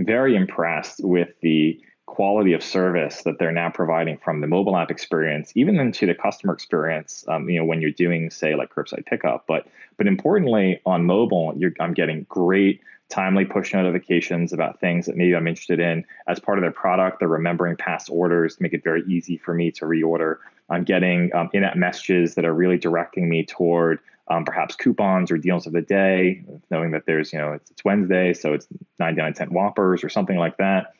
very 0.00 0.34
impressed 0.36 1.00
with 1.02 1.28
the 1.42 1.80
quality 2.06 2.54
of 2.54 2.62
service 2.62 3.22
that 3.22 3.38
they're 3.38 3.52
now 3.52 3.70
providing 3.70 4.18
from 4.18 4.40
the 4.40 4.46
mobile 4.48 4.76
app 4.76 4.90
experience 4.90 5.52
even 5.54 5.78
into 5.78 6.06
the 6.06 6.14
customer 6.14 6.52
experience 6.52 7.24
um, 7.28 7.48
you 7.48 7.56
know 7.56 7.64
when 7.64 7.80
you're 7.80 7.92
doing 7.92 8.30
say 8.30 8.56
like 8.56 8.74
curbside 8.74 9.06
pickup. 9.06 9.44
But 9.46 9.68
but 9.96 10.08
importantly 10.08 10.80
on 10.84 11.06
mobile 11.06 11.54
i'm 11.78 11.94
getting 11.94 12.26
great 12.28 12.80
timely 13.10 13.44
push 13.44 13.74
notifications 13.74 14.52
about 14.52 14.80
things 14.80 15.06
that 15.06 15.16
maybe 15.16 15.34
I'm 15.34 15.46
interested 15.46 15.80
in 15.80 16.04
as 16.26 16.38
part 16.38 16.58
of 16.58 16.62
their 16.62 16.70
product. 16.70 17.18
They're 17.18 17.28
remembering 17.28 17.76
past 17.76 18.08
orders 18.10 18.56
to 18.56 18.62
make 18.62 18.72
it 18.72 18.82
very 18.82 19.02
easy 19.08 19.36
for 19.36 19.52
me 19.52 19.70
to 19.72 19.84
reorder. 19.84 20.36
I'm 20.70 20.84
getting 20.84 21.34
um, 21.34 21.50
in-app 21.52 21.76
messages 21.76 22.36
that 22.36 22.44
are 22.44 22.54
really 22.54 22.78
directing 22.78 23.28
me 23.28 23.44
toward 23.44 23.98
um, 24.28 24.44
perhaps 24.44 24.76
coupons 24.76 25.30
or 25.32 25.36
deals 25.36 25.66
of 25.66 25.72
the 25.72 25.82
day, 25.82 26.44
knowing 26.70 26.92
that 26.92 27.04
there's, 27.04 27.32
you 27.32 27.38
know, 27.40 27.52
it's, 27.52 27.70
it's 27.72 27.84
Wednesday, 27.84 28.32
so 28.32 28.54
it's 28.54 28.68
99 29.00 29.34
cent 29.34 29.50
Whoppers 29.52 30.04
or 30.04 30.08
something 30.08 30.36
like 30.36 30.56
that. 30.58 30.94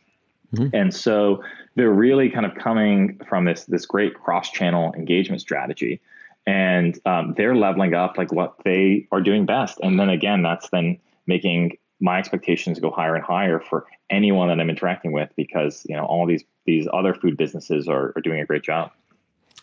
Mm-hmm. 0.55 0.75
And 0.75 0.93
so 0.93 1.45
they're 1.77 1.93
really 1.93 2.29
kind 2.29 2.45
of 2.45 2.57
coming 2.57 3.21
from 3.29 3.45
this, 3.45 3.67
this 3.67 3.87
great 3.87 4.15
cross-channel 4.15 4.95
engagement 4.95 5.41
strategy. 5.41 6.01
and 6.47 6.99
um, 7.07 7.35
they're 7.37 7.55
leveling 7.55 7.95
up 7.95 8.19
like 8.19 8.33
what 8.33 8.57
they 8.65 9.07
are 9.13 9.21
doing 9.21 9.47
best. 9.47 9.79
And 9.81 10.01
then 10.01 10.09
again, 10.09 10.43
that's 10.43 10.69
then 10.71 10.99
making 11.27 11.79
my 12.01 12.19
expectations 12.19 12.79
go 12.81 12.91
higher 12.91 13.15
and 13.15 13.25
higher 13.25 13.61
for 13.61 13.87
anyone 14.09 14.49
that 14.49 14.59
I'm 14.59 14.71
interacting 14.71 15.13
with 15.13 15.31
because 15.37 15.85
you 15.89 15.97
know 15.97 16.05
all 16.05 16.27
these 16.27 16.45
these 16.67 16.89
other 16.93 17.15
food 17.15 17.37
businesses 17.37 17.89
are, 17.89 18.13
are 18.17 18.23
doing 18.23 18.41
a 18.41 18.47
great 18.47 18.63
job. 18.63 18.93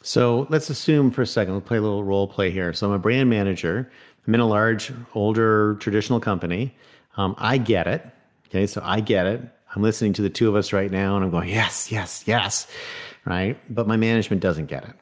So 0.02 0.48
let's 0.50 0.70
assume 0.70 1.12
for 1.12 1.24
a 1.24 1.28
second, 1.28 1.54
we'll 1.54 1.62
play 1.62 1.78
a 1.78 1.82
little 1.82 2.04
role 2.04 2.28
play 2.28 2.52
here. 2.52 2.72
So 2.74 2.88
I'm 2.88 2.94
a 2.94 3.00
brand 3.00 3.30
manager. 3.30 3.92
I'm 4.26 4.34
in 4.34 4.40
a 4.40 4.46
large, 4.46 4.92
older, 5.16 5.76
traditional 5.80 6.20
company. 6.20 6.76
Um, 7.18 7.36
I 7.38 7.58
get 7.58 7.88
it. 7.88 8.06
Okay, 8.48 8.68
so 8.68 8.82
I 8.84 9.00
get 9.00 9.26
it. 9.26 9.42
I'm 9.76 9.82
listening 9.82 10.14
to 10.14 10.22
the 10.22 10.30
two 10.30 10.48
of 10.48 10.56
us 10.56 10.72
right 10.72 10.90
now, 10.90 11.16
and 11.16 11.26
I'm 11.26 11.32
going, 11.32 11.50
yes, 11.50 11.92
yes, 11.92 12.24
yes, 12.26 12.68
right. 13.26 13.58
But 13.70 13.88
my 13.88 13.98
management 13.98 14.42
doesn't 14.42 14.68
get 14.68 14.84
it. 14.84 14.94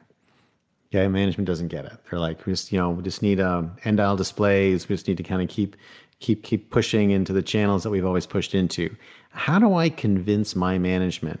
Okay, 0.88 1.06
management 1.08 1.46
doesn't 1.46 1.68
get 1.68 1.84
it. 1.84 1.92
They're 2.10 2.18
like, 2.18 2.44
we 2.46 2.52
just, 2.52 2.72
you 2.72 2.78
know, 2.78 2.90
we 2.90 3.02
just 3.02 3.22
need 3.22 3.40
um, 3.40 3.76
end 3.84 4.00
aisle 4.00 4.16
displays. 4.16 4.88
We 4.88 4.94
just 4.94 5.06
need 5.06 5.16
to 5.16 5.22
kind 5.22 5.42
of 5.42 5.48
keep, 5.48 5.76
keep, 6.20 6.42
keep 6.42 6.70
pushing 6.70 7.10
into 7.10 7.32
the 7.32 7.42
channels 7.42 7.82
that 7.82 7.90
we've 7.90 8.04
always 8.04 8.26
pushed 8.26 8.54
into. 8.54 8.94
How 9.30 9.58
do 9.58 9.74
I 9.74 9.88
convince 9.88 10.56
my 10.56 10.78
management 10.78 11.40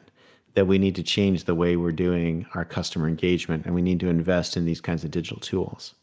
that 0.54 0.66
we 0.66 0.78
need 0.78 0.94
to 0.96 1.02
change 1.02 1.44
the 1.44 1.54
way 1.54 1.76
we're 1.76 1.92
doing 1.92 2.46
our 2.54 2.64
customer 2.64 3.08
engagement 3.08 3.66
and 3.66 3.74
we 3.74 3.82
need 3.82 4.00
to 4.00 4.08
invest 4.08 4.56
in 4.56 4.64
these 4.64 4.80
kinds 4.80 5.04
of 5.04 5.10
digital 5.10 5.40
tools? 5.40 5.94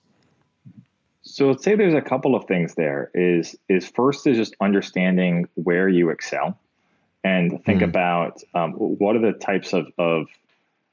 So 1.21 1.47
let's 1.49 1.63
say 1.63 1.75
there's 1.75 1.93
a 1.93 2.01
couple 2.01 2.35
of 2.35 2.45
things 2.45 2.75
there. 2.75 3.09
Is 3.13 3.55
is 3.69 3.87
first 3.87 4.27
is 4.27 4.35
just 4.35 4.55
understanding 4.59 5.47
where 5.55 5.87
you 5.87 6.09
excel, 6.09 6.59
and 7.23 7.63
think 7.63 7.79
mm. 7.79 7.85
about 7.85 8.43
um, 8.53 8.73
what 8.73 9.15
are 9.15 9.19
the 9.19 9.31
types 9.31 9.71
of, 9.71 9.87
of 9.97 10.27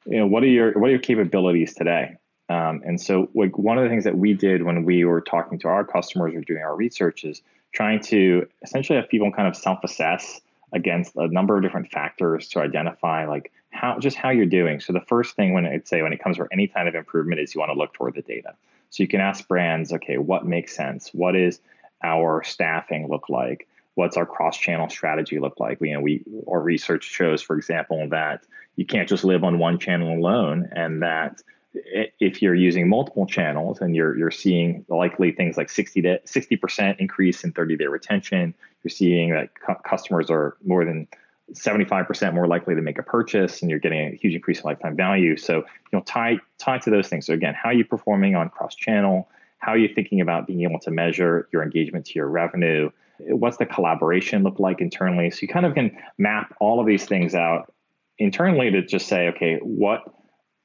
you 0.06 0.18
know 0.18 0.28
what 0.28 0.44
are 0.44 0.46
your 0.46 0.72
what 0.78 0.86
are 0.86 0.92
your 0.92 1.00
capabilities 1.00 1.74
today 1.74 2.16
um, 2.50 2.82
and 2.84 3.00
so, 3.00 3.30
like 3.32 3.56
one 3.56 3.78
of 3.78 3.84
the 3.84 3.90
things 3.90 4.02
that 4.04 4.18
we 4.18 4.34
did 4.34 4.64
when 4.64 4.84
we 4.84 5.04
were 5.04 5.20
talking 5.20 5.60
to 5.60 5.68
our 5.68 5.84
customers 5.84 6.34
or 6.34 6.40
doing 6.40 6.62
our 6.62 6.74
research 6.74 7.22
is 7.22 7.42
trying 7.72 8.00
to 8.00 8.46
essentially 8.62 8.98
have 8.98 9.08
people 9.08 9.30
kind 9.32 9.48
of 9.48 9.56
self-assess 9.56 10.40
against 10.72 11.16
a 11.16 11.28
number 11.28 11.56
of 11.56 11.62
different 11.62 11.90
factors 11.90 12.48
to 12.48 12.60
identify 12.60 13.26
like 13.26 13.52
how 13.70 13.98
just 13.98 14.16
how 14.16 14.30
you're 14.30 14.46
doing. 14.46 14.80
So 14.80 14.92
the 14.92 15.00
first 15.00 15.36
thing 15.36 15.52
when 15.52 15.66
I'd 15.66 15.86
say 15.86 16.02
when 16.02 16.12
it 16.12 16.22
comes 16.22 16.36
for 16.36 16.48
any 16.52 16.68
kind 16.68 16.88
of 16.88 16.94
improvement 16.94 17.40
is 17.40 17.54
you 17.54 17.60
want 17.60 17.70
to 17.70 17.78
look 17.78 17.92
toward 17.92 18.14
the 18.14 18.22
data. 18.22 18.54
So 18.90 19.02
you 19.02 19.08
can 19.08 19.20
ask 19.20 19.46
brands, 19.46 19.92
okay, 19.92 20.18
what 20.18 20.46
makes 20.46 20.74
sense? 20.74 21.10
What 21.12 21.36
is 21.36 21.60
our 22.02 22.42
staffing 22.42 23.08
look 23.08 23.28
like? 23.28 23.68
What's 23.94 24.16
our 24.16 24.26
cross-channel 24.26 24.88
strategy 24.88 25.38
look 25.38 25.60
like? 25.60 25.80
We, 25.80 25.90
you 25.90 25.94
know, 25.94 26.00
we 26.00 26.24
our 26.48 26.60
research 26.60 27.04
shows, 27.04 27.42
for 27.42 27.56
example, 27.56 28.08
that 28.10 28.44
you 28.76 28.86
can't 28.86 29.08
just 29.08 29.24
live 29.24 29.44
on 29.44 29.58
one 29.58 29.78
channel 29.78 30.16
alone, 30.16 30.70
and 30.72 31.02
that 31.02 31.42
if 31.72 32.42
you're 32.42 32.54
using 32.54 32.88
multiple 32.88 33.26
channels 33.26 33.80
and 33.80 33.94
you're 33.94 34.16
you're 34.18 34.30
seeing 34.30 34.84
likely 34.88 35.30
things 35.30 35.56
like 35.56 35.70
60 35.70 36.02
to 36.02 36.18
60% 36.20 36.96
increase 36.98 37.44
in 37.44 37.52
30 37.52 37.76
day 37.76 37.86
retention 37.86 38.54
you're 38.82 38.90
seeing 38.90 39.30
that 39.30 39.50
cu- 39.54 39.80
customers 39.84 40.30
are 40.30 40.56
more 40.64 40.84
than 40.84 41.06
75% 41.52 42.34
more 42.34 42.46
likely 42.46 42.74
to 42.74 42.82
make 42.82 42.98
a 42.98 43.02
purchase 43.02 43.60
and 43.60 43.70
you're 43.70 43.80
getting 43.80 44.12
a 44.12 44.16
huge 44.16 44.34
increase 44.34 44.60
in 44.60 44.64
lifetime 44.64 44.96
value. 44.96 45.36
So 45.36 45.58
you 45.58 45.64
know 45.92 46.00
tie 46.02 46.38
tie 46.58 46.78
to 46.78 46.90
those 46.90 47.08
things. 47.08 47.26
So 47.26 47.34
again 47.34 47.54
how 47.54 47.70
are 47.70 47.74
you 47.74 47.84
performing 47.84 48.34
on 48.34 48.48
cross 48.50 48.74
channel 48.74 49.28
how 49.60 49.72
are 49.72 49.78
you 49.78 49.92
thinking 49.94 50.20
about 50.20 50.46
being 50.46 50.62
able 50.62 50.80
to 50.80 50.90
measure 50.90 51.48
your 51.52 51.62
engagement 51.62 52.06
to 52.06 52.12
your 52.14 52.28
revenue? 52.28 52.90
What's 53.18 53.58
the 53.58 53.66
collaboration 53.66 54.42
look 54.42 54.58
like 54.58 54.80
internally? 54.80 55.30
So 55.30 55.40
you 55.42 55.48
kind 55.48 55.66
of 55.66 55.74
can 55.74 55.96
map 56.16 56.56
all 56.60 56.80
of 56.80 56.86
these 56.86 57.04
things 57.04 57.34
out 57.34 57.72
internally 58.18 58.70
to 58.70 58.82
just 58.82 59.06
say 59.06 59.28
okay 59.28 59.58
what 59.62 60.02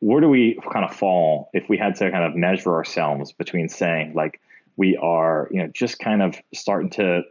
where 0.06 0.22
do 0.22 0.30
we 0.30 0.60
kind 0.72 0.86
of 0.86 0.96
fall 0.96 1.50
if 1.52 1.68
we 1.68 1.78
had 1.78 1.96
to 1.96 2.12
kind 2.12 2.24
of 2.24 2.36
measure 2.36 2.76
ourselves 2.76 3.32
between 3.32 3.68
saying 3.68 4.14
like 4.14 4.40
we 4.78 4.96
are 4.98 5.48
you 5.50 5.58
know 5.58 5.68
just 5.74 5.98
kind 5.98 6.22
of 6.22 6.40
starting 6.54 6.92
to 6.92 7.24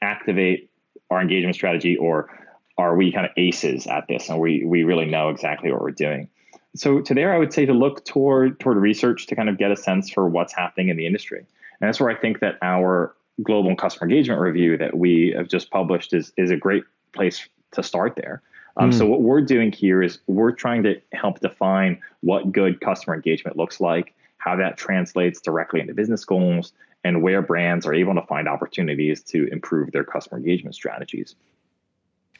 activate 0.00 0.70
our 1.10 1.20
engagement 1.20 1.56
strategy 1.56 1.96
or 1.96 2.30
are 2.78 2.94
we 2.94 3.10
kind 3.10 3.26
of 3.26 3.32
aces 3.36 3.88
at 3.88 4.06
this 4.06 4.28
and 4.28 4.38
we 4.38 4.64
we 4.64 4.84
really 4.84 5.06
know 5.06 5.28
exactly 5.28 5.72
what 5.72 5.82
we're 5.82 5.90
doing? 5.90 6.28
So 6.76 7.00
to 7.00 7.14
there 7.14 7.34
i 7.34 7.38
would 7.38 7.52
say 7.52 7.66
to 7.66 7.72
look 7.72 8.04
toward 8.04 8.60
toward 8.60 8.76
research 8.76 9.26
to 9.26 9.34
kind 9.34 9.48
of 9.48 9.58
get 9.58 9.72
a 9.72 9.76
sense 9.76 10.08
for 10.08 10.28
what's 10.28 10.54
happening 10.54 10.88
in 10.88 10.96
the 10.96 11.06
industry. 11.06 11.38
And 11.38 11.88
that's 11.88 11.98
where 11.98 12.10
i 12.10 12.14
think 12.14 12.38
that 12.40 12.58
our 12.62 13.12
global 13.42 13.74
customer 13.74 14.08
engagement 14.08 14.40
review 14.40 14.76
that 14.76 14.96
we 14.96 15.34
have 15.36 15.48
just 15.48 15.68
published 15.72 16.14
is 16.14 16.32
is 16.36 16.52
a 16.52 16.56
great 16.56 16.84
place 17.12 17.48
to 17.72 17.82
start 17.82 18.14
there 18.14 18.40
um, 18.76 18.90
mm. 18.90 18.94
So 18.94 19.06
what 19.06 19.22
we're 19.22 19.40
doing 19.40 19.72
here 19.72 20.02
is 20.02 20.18
we're 20.26 20.52
trying 20.52 20.82
to 20.84 21.00
help 21.12 21.40
define 21.40 22.00
what 22.20 22.52
good 22.52 22.80
customer 22.80 23.14
engagement 23.14 23.56
looks 23.56 23.80
like, 23.80 24.14
how 24.38 24.56
that 24.56 24.76
translates 24.76 25.40
directly 25.40 25.80
into 25.80 25.94
business 25.94 26.24
goals, 26.24 26.72
and 27.04 27.22
where 27.22 27.42
brands 27.42 27.86
are 27.86 27.94
able 27.94 28.14
to 28.14 28.22
find 28.22 28.48
opportunities 28.48 29.22
to 29.22 29.48
improve 29.52 29.92
their 29.92 30.04
customer 30.04 30.38
engagement 30.38 30.74
strategies. 30.74 31.34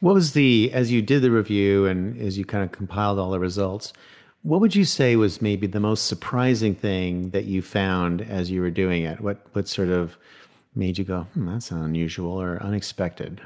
What 0.01 0.15
was 0.15 0.33
the 0.33 0.71
as 0.73 0.91
you 0.91 1.03
did 1.03 1.23
the 1.23 1.31
review 1.31 1.87
and 1.87 2.19
as 2.21 2.39
you 2.39 2.45
kind 2.45 2.65
of 2.65 2.73
compiled 2.73 3.19
all 3.19 3.31
the 3.31 3.39
results? 3.39 3.93
What 4.43 4.61
would 4.63 4.75
you 4.75 4.87
say 4.87 5.17
was 5.17 5.43
maybe 5.43 5.67
the 5.67 5.81
most 5.81 6.07
surprising 6.07 6.75
thing 6.75 7.31
that 7.31 7.45
you 7.45 7.61
found 7.61 8.23
as 8.23 8.51
you 8.51 8.63
were 8.63 8.71
doing 8.71 9.03
it? 9.03 9.21
What 9.21 9.45
what 9.53 9.69
sort 9.69 9.89
of 9.89 10.17
made 10.75 10.97
you 10.97 11.05
go, 11.05 11.23
hmm, 11.35 11.47
"That's 11.47 11.71
unusual" 11.71 12.41
or 12.41 12.63
unexpected? 12.63 13.43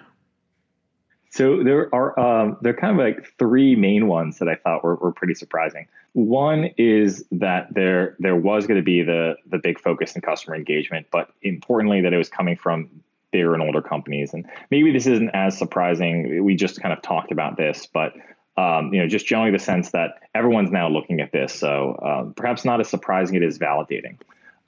So 1.34 1.64
there 1.64 1.92
are 1.92 2.16
um, 2.18 2.58
there 2.60 2.72
are 2.72 2.76
kind 2.76 2.92
of 2.92 3.04
like 3.04 3.26
three 3.40 3.74
main 3.74 4.06
ones 4.06 4.38
that 4.38 4.48
I 4.48 4.54
thought 4.54 4.84
were, 4.84 4.94
were 4.94 5.10
pretty 5.10 5.34
surprising. 5.34 5.88
One 6.12 6.70
is 6.78 7.24
that 7.32 7.74
there 7.74 8.14
there 8.20 8.36
was 8.36 8.68
going 8.68 8.78
to 8.78 8.84
be 8.84 9.02
the 9.02 9.34
the 9.50 9.58
big 9.58 9.80
focus 9.80 10.14
in 10.14 10.22
customer 10.22 10.54
engagement, 10.54 11.08
but 11.10 11.32
importantly 11.42 12.00
that 12.02 12.12
it 12.12 12.18
was 12.18 12.28
coming 12.28 12.54
from 12.54 12.88
bigger 13.32 13.52
and 13.52 13.64
older 13.64 13.82
companies. 13.82 14.32
And 14.32 14.46
maybe 14.70 14.92
this 14.92 15.08
isn't 15.08 15.30
as 15.34 15.58
surprising. 15.58 16.44
We 16.44 16.54
just 16.54 16.80
kind 16.80 16.92
of 16.92 17.02
talked 17.02 17.32
about 17.32 17.56
this, 17.56 17.84
but 17.84 18.12
um, 18.56 18.94
you 18.94 19.00
know, 19.00 19.08
just 19.08 19.26
generally 19.26 19.50
the 19.50 19.58
sense 19.58 19.90
that 19.90 20.20
everyone's 20.36 20.70
now 20.70 20.88
looking 20.88 21.20
at 21.20 21.32
this. 21.32 21.52
So 21.52 21.98
um, 22.00 22.34
perhaps 22.34 22.64
not 22.64 22.78
as 22.78 22.88
surprising, 22.88 23.34
it 23.34 23.42
is 23.42 23.58
validating. 23.58 24.18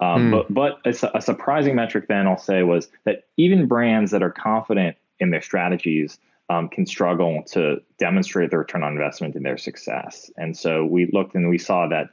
Um, 0.00 0.32
mm. 0.32 0.48
But 0.48 0.52
but 0.52 0.80
a, 0.84 1.18
a 1.18 1.22
surprising 1.22 1.76
metric 1.76 2.08
then 2.08 2.26
I'll 2.26 2.36
say 2.36 2.64
was 2.64 2.88
that 3.04 3.22
even 3.36 3.68
brands 3.68 4.10
that 4.10 4.24
are 4.24 4.32
confident 4.32 4.96
in 5.20 5.30
their 5.30 5.42
strategies 5.42 6.18
um, 6.48 6.68
can 6.68 6.86
struggle 6.86 7.42
to 7.48 7.80
demonstrate 7.98 8.50
the 8.50 8.58
return 8.58 8.82
on 8.82 8.92
investment 8.92 9.34
in 9.34 9.42
their 9.42 9.58
success. 9.58 10.30
And 10.36 10.56
so 10.56 10.84
we 10.84 11.06
looked 11.12 11.34
and 11.34 11.48
we 11.48 11.58
saw 11.58 11.88
that, 11.88 12.10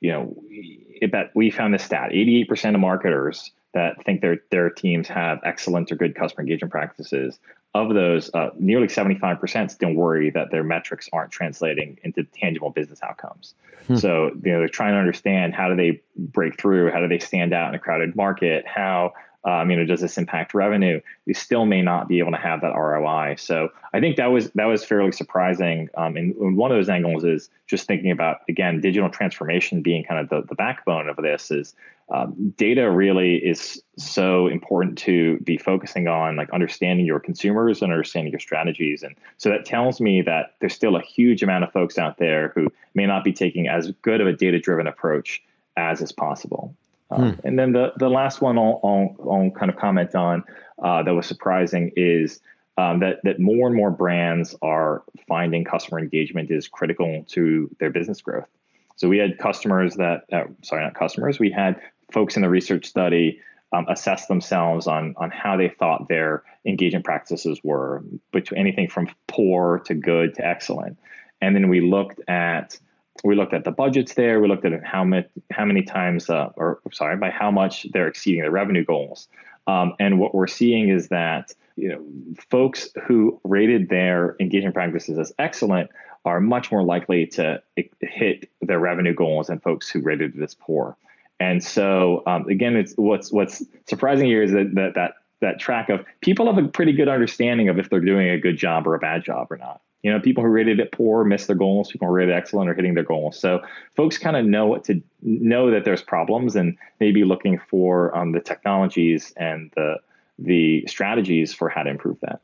you 0.00 0.12
know, 0.12 0.36
it, 0.50 1.12
that 1.12 1.30
we 1.34 1.50
found 1.50 1.72
this 1.72 1.84
stat: 1.84 2.10
88% 2.10 2.74
of 2.74 2.80
marketers 2.80 3.50
that 3.72 4.02
think 4.04 4.20
their 4.20 4.38
their 4.50 4.70
teams 4.70 5.08
have 5.08 5.40
excellent 5.44 5.90
or 5.90 5.96
good 5.96 6.14
customer 6.14 6.42
engagement 6.42 6.72
practices. 6.72 7.38
Of 7.74 7.92
those, 7.92 8.30
uh, 8.32 8.50
nearly 8.58 8.86
75% 8.86 9.70
still 9.70 9.92
worry 9.92 10.30
that 10.30 10.50
their 10.50 10.64
metrics 10.64 11.10
aren't 11.12 11.30
translating 11.30 11.98
into 12.04 12.24
tangible 12.24 12.70
business 12.70 13.00
outcomes. 13.02 13.54
Hmm. 13.86 13.96
So, 13.96 14.28
you 14.42 14.52
know, 14.52 14.60
they're 14.60 14.68
trying 14.68 14.94
to 14.94 14.98
understand 14.98 15.52
how 15.54 15.68
do 15.68 15.76
they 15.76 16.00
break 16.16 16.58
through, 16.58 16.90
how 16.90 17.00
do 17.00 17.08
they 17.08 17.18
stand 17.18 17.52
out 17.52 17.68
in 17.68 17.74
a 17.74 17.78
crowded 17.78 18.16
market, 18.16 18.66
how 18.66 19.12
um, 19.46 19.70
you 19.70 19.76
know, 19.76 19.84
does 19.84 20.00
this 20.00 20.18
impact 20.18 20.54
revenue? 20.54 21.00
We 21.24 21.32
still 21.32 21.66
may 21.66 21.80
not 21.80 22.08
be 22.08 22.18
able 22.18 22.32
to 22.32 22.36
have 22.36 22.60
that 22.62 22.74
ROI. 22.74 23.36
So 23.38 23.68
I 23.94 24.00
think 24.00 24.16
that 24.16 24.26
was 24.26 24.50
that 24.50 24.64
was 24.64 24.84
fairly 24.84 25.12
surprising. 25.12 25.88
Um, 25.96 26.16
and, 26.16 26.34
one 26.56 26.72
of 26.72 26.76
those 26.76 26.88
angles 26.88 27.22
is 27.22 27.48
just 27.68 27.86
thinking 27.86 28.10
about 28.10 28.38
again 28.48 28.80
digital 28.80 29.08
transformation 29.08 29.82
being 29.82 30.04
kind 30.04 30.20
of 30.20 30.28
the, 30.28 30.46
the 30.48 30.56
backbone 30.56 31.08
of 31.08 31.16
this. 31.16 31.52
Is 31.52 31.74
um, 32.12 32.54
data 32.56 32.90
really 32.90 33.36
is 33.36 33.80
so 33.96 34.48
important 34.48 34.98
to 34.98 35.38
be 35.38 35.56
focusing 35.56 36.08
on, 36.08 36.34
like 36.34 36.50
understanding 36.50 37.06
your 37.06 37.20
consumers 37.20 37.82
and 37.82 37.92
understanding 37.92 38.32
your 38.32 38.40
strategies. 38.40 39.04
And 39.04 39.14
so 39.38 39.48
that 39.50 39.64
tells 39.64 40.00
me 40.00 40.22
that 40.22 40.54
there's 40.60 40.74
still 40.74 40.96
a 40.96 41.02
huge 41.02 41.44
amount 41.44 41.62
of 41.62 41.72
folks 41.72 41.98
out 41.98 42.18
there 42.18 42.52
who 42.54 42.72
may 42.94 43.06
not 43.06 43.22
be 43.22 43.32
taking 43.32 43.68
as 43.68 43.92
good 44.02 44.20
of 44.20 44.26
a 44.26 44.32
data 44.32 44.58
driven 44.58 44.88
approach 44.88 45.40
as 45.76 46.00
is 46.00 46.10
possible. 46.10 46.74
Um, 47.10 47.34
hmm. 47.34 47.46
And 47.46 47.58
then 47.58 47.72
the 47.72 47.92
the 47.96 48.08
last 48.08 48.40
one 48.40 48.58
I'll, 48.58 48.80
I'll, 48.82 49.16
I'll 49.30 49.50
kind 49.50 49.70
of 49.70 49.76
comment 49.76 50.14
on 50.14 50.44
uh, 50.82 51.02
that 51.02 51.14
was 51.14 51.26
surprising 51.26 51.92
is 51.96 52.40
um, 52.78 53.00
that 53.00 53.20
that 53.24 53.40
more 53.40 53.66
and 53.66 53.76
more 53.76 53.90
brands 53.90 54.54
are 54.62 55.02
finding 55.28 55.64
customer 55.64 55.98
engagement 55.98 56.50
is 56.50 56.68
critical 56.68 57.24
to 57.28 57.70
their 57.78 57.90
business 57.90 58.20
growth. 58.20 58.48
So 58.96 59.08
we 59.08 59.18
had 59.18 59.38
customers 59.38 59.96
that 59.96 60.24
uh, 60.32 60.44
sorry 60.62 60.84
not 60.84 60.94
customers 60.94 61.38
we 61.38 61.50
had 61.50 61.80
folks 62.12 62.36
in 62.36 62.42
the 62.42 62.48
research 62.48 62.86
study 62.86 63.40
um, 63.72 63.86
assess 63.88 64.26
themselves 64.26 64.86
on 64.86 65.14
on 65.16 65.30
how 65.30 65.56
they 65.56 65.68
thought 65.68 66.08
their 66.08 66.42
engagement 66.64 67.04
practices 67.04 67.60
were 67.62 68.02
between 68.32 68.60
anything 68.60 68.88
from 68.88 69.08
poor 69.26 69.80
to 69.86 69.94
good 69.94 70.34
to 70.34 70.46
excellent, 70.46 70.98
and 71.40 71.54
then 71.54 71.68
we 71.68 71.80
looked 71.80 72.20
at 72.28 72.78
we 73.24 73.34
looked 73.34 73.54
at 73.54 73.64
the 73.64 73.70
budgets 73.70 74.14
there. 74.14 74.40
We 74.40 74.48
looked 74.48 74.64
at 74.64 74.84
how 74.84 75.04
many 75.04 75.26
how 75.50 75.64
many 75.64 75.82
times, 75.82 76.30
uh, 76.30 76.50
or 76.56 76.80
sorry, 76.92 77.16
by 77.16 77.30
how 77.30 77.50
much 77.50 77.86
they're 77.92 78.08
exceeding 78.08 78.42
their 78.42 78.50
revenue 78.50 78.84
goals. 78.84 79.28
Um, 79.66 79.94
and 79.98 80.18
what 80.18 80.34
we're 80.34 80.46
seeing 80.46 80.88
is 80.88 81.08
that 81.08 81.52
you 81.76 81.88
know 81.88 82.04
folks 82.50 82.88
who 83.06 83.40
rated 83.44 83.88
their 83.88 84.36
engagement 84.40 84.74
practices 84.74 85.18
as 85.18 85.32
excellent 85.38 85.90
are 86.24 86.40
much 86.40 86.72
more 86.72 86.82
likely 86.82 87.26
to 87.26 87.62
hit 88.00 88.50
their 88.60 88.80
revenue 88.80 89.14
goals 89.14 89.46
than 89.46 89.60
folks 89.60 89.88
who 89.88 90.00
rated 90.00 90.36
it 90.36 90.42
as 90.42 90.54
poor. 90.54 90.96
And 91.38 91.62
so 91.62 92.22
um, 92.26 92.48
again, 92.48 92.76
it's 92.76 92.94
what's 92.96 93.32
what's 93.32 93.62
surprising 93.86 94.26
here 94.26 94.42
is 94.42 94.52
that, 94.52 94.74
that 94.74 94.94
that 94.94 95.14
that 95.40 95.60
track 95.60 95.88
of 95.88 96.04
people 96.20 96.52
have 96.52 96.62
a 96.62 96.68
pretty 96.68 96.92
good 96.92 97.08
understanding 97.08 97.68
of 97.68 97.78
if 97.78 97.90
they're 97.90 98.00
doing 98.00 98.28
a 98.28 98.38
good 98.38 98.56
job 98.56 98.86
or 98.86 98.94
a 98.94 98.98
bad 98.98 99.22
job 99.22 99.48
or 99.50 99.56
not. 99.56 99.80
You 100.06 100.12
know, 100.12 100.20
people 100.20 100.44
who 100.44 100.50
rated 100.50 100.78
it 100.78 100.92
poor 100.92 101.24
miss 101.24 101.46
their 101.46 101.56
goals. 101.56 101.90
People 101.90 102.06
who 102.06 102.14
rated 102.14 102.32
excellent 102.32 102.70
are 102.70 102.74
hitting 102.74 102.94
their 102.94 103.02
goals. 103.02 103.36
So 103.36 103.60
folks 103.96 104.18
kind 104.18 104.36
of 104.36 104.46
know 104.46 104.64
what 104.64 104.84
to 104.84 105.02
know 105.20 105.68
that 105.72 105.84
there's 105.84 106.00
problems 106.00 106.54
and 106.54 106.78
maybe 107.00 107.24
looking 107.24 107.58
for 107.68 108.16
um, 108.16 108.30
the 108.30 108.40
technologies 108.40 109.32
and 109.36 109.72
the 109.74 109.96
the 110.38 110.86
strategies 110.86 111.52
for 111.52 111.68
how 111.68 111.82
to 111.82 111.90
improve 111.90 112.18
that. 112.20 112.40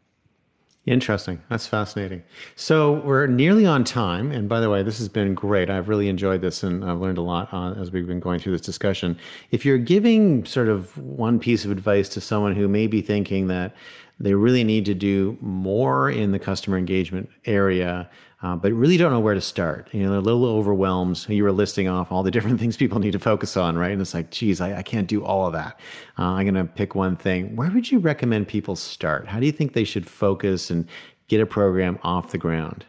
Interesting. 0.86 1.40
That's 1.48 1.68
fascinating. 1.68 2.24
So 2.56 2.94
we're 3.02 3.28
nearly 3.28 3.64
on 3.64 3.84
time. 3.84 4.32
And 4.32 4.48
by 4.48 4.58
the 4.58 4.68
way, 4.68 4.82
this 4.82 4.98
has 4.98 5.08
been 5.08 5.32
great. 5.32 5.70
I've 5.70 5.88
really 5.88 6.08
enjoyed 6.08 6.40
this 6.40 6.64
and 6.64 6.84
I've 6.84 6.98
learned 6.98 7.18
a 7.18 7.22
lot 7.22 7.54
uh, 7.54 7.74
as 7.80 7.92
we've 7.92 8.08
been 8.08 8.18
going 8.18 8.40
through 8.40 8.52
this 8.52 8.66
discussion. 8.66 9.16
If 9.52 9.64
you're 9.64 9.78
giving 9.78 10.44
sort 10.44 10.66
of 10.66 10.98
one 10.98 11.38
piece 11.38 11.64
of 11.64 11.70
advice 11.70 12.08
to 12.10 12.20
someone 12.20 12.56
who 12.56 12.66
may 12.66 12.88
be 12.88 13.00
thinking 13.00 13.46
that 13.46 13.76
they 14.20 14.34
really 14.34 14.64
need 14.64 14.84
to 14.86 14.94
do 14.94 15.36
more 15.40 16.10
in 16.10 16.32
the 16.32 16.38
customer 16.38 16.78
engagement 16.78 17.28
area, 17.44 18.08
uh, 18.42 18.56
but 18.56 18.72
really 18.72 18.96
don't 18.96 19.12
know 19.12 19.20
where 19.20 19.34
to 19.34 19.40
start. 19.40 19.88
You 19.92 20.02
know, 20.02 20.10
they're 20.10 20.18
a 20.18 20.22
little 20.22 20.46
overwhelmed. 20.46 21.24
You 21.28 21.44
were 21.44 21.52
listing 21.52 21.88
off 21.88 22.12
all 22.12 22.22
the 22.22 22.30
different 22.30 22.60
things 22.60 22.76
people 22.76 22.98
need 22.98 23.12
to 23.12 23.18
focus 23.18 23.56
on, 23.56 23.76
right? 23.76 23.92
And 23.92 24.00
it's 24.00 24.14
like, 24.14 24.30
geez, 24.30 24.60
I, 24.60 24.78
I 24.78 24.82
can't 24.82 25.08
do 25.08 25.24
all 25.24 25.46
of 25.46 25.52
that. 25.52 25.78
Uh, 26.18 26.24
I'm 26.24 26.44
going 26.44 26.54
to 26.54 26.72
pick 26.72 26.94
one 26.94 27.16
thing. 27.16 27.56
Where 27.56 27.70
would 27.70 27.90
you 27.90 27.98
recommend 27.98 28.48
people 28.48 28.76
start? 28.76 29.28
How 29.28 29.40
do 29.40 29.46
you 29.46 29.52
think 29.52 29.72
they 29.72 29.84
should 29.84 30.06
focus 30.06 30.70
and 30.70 30.88
get 31.28 31.40
a 31.40 31.46
program 31.46 31.98
off 32.02 32.32
the 32.32 32.38
ground? 32.38 32.84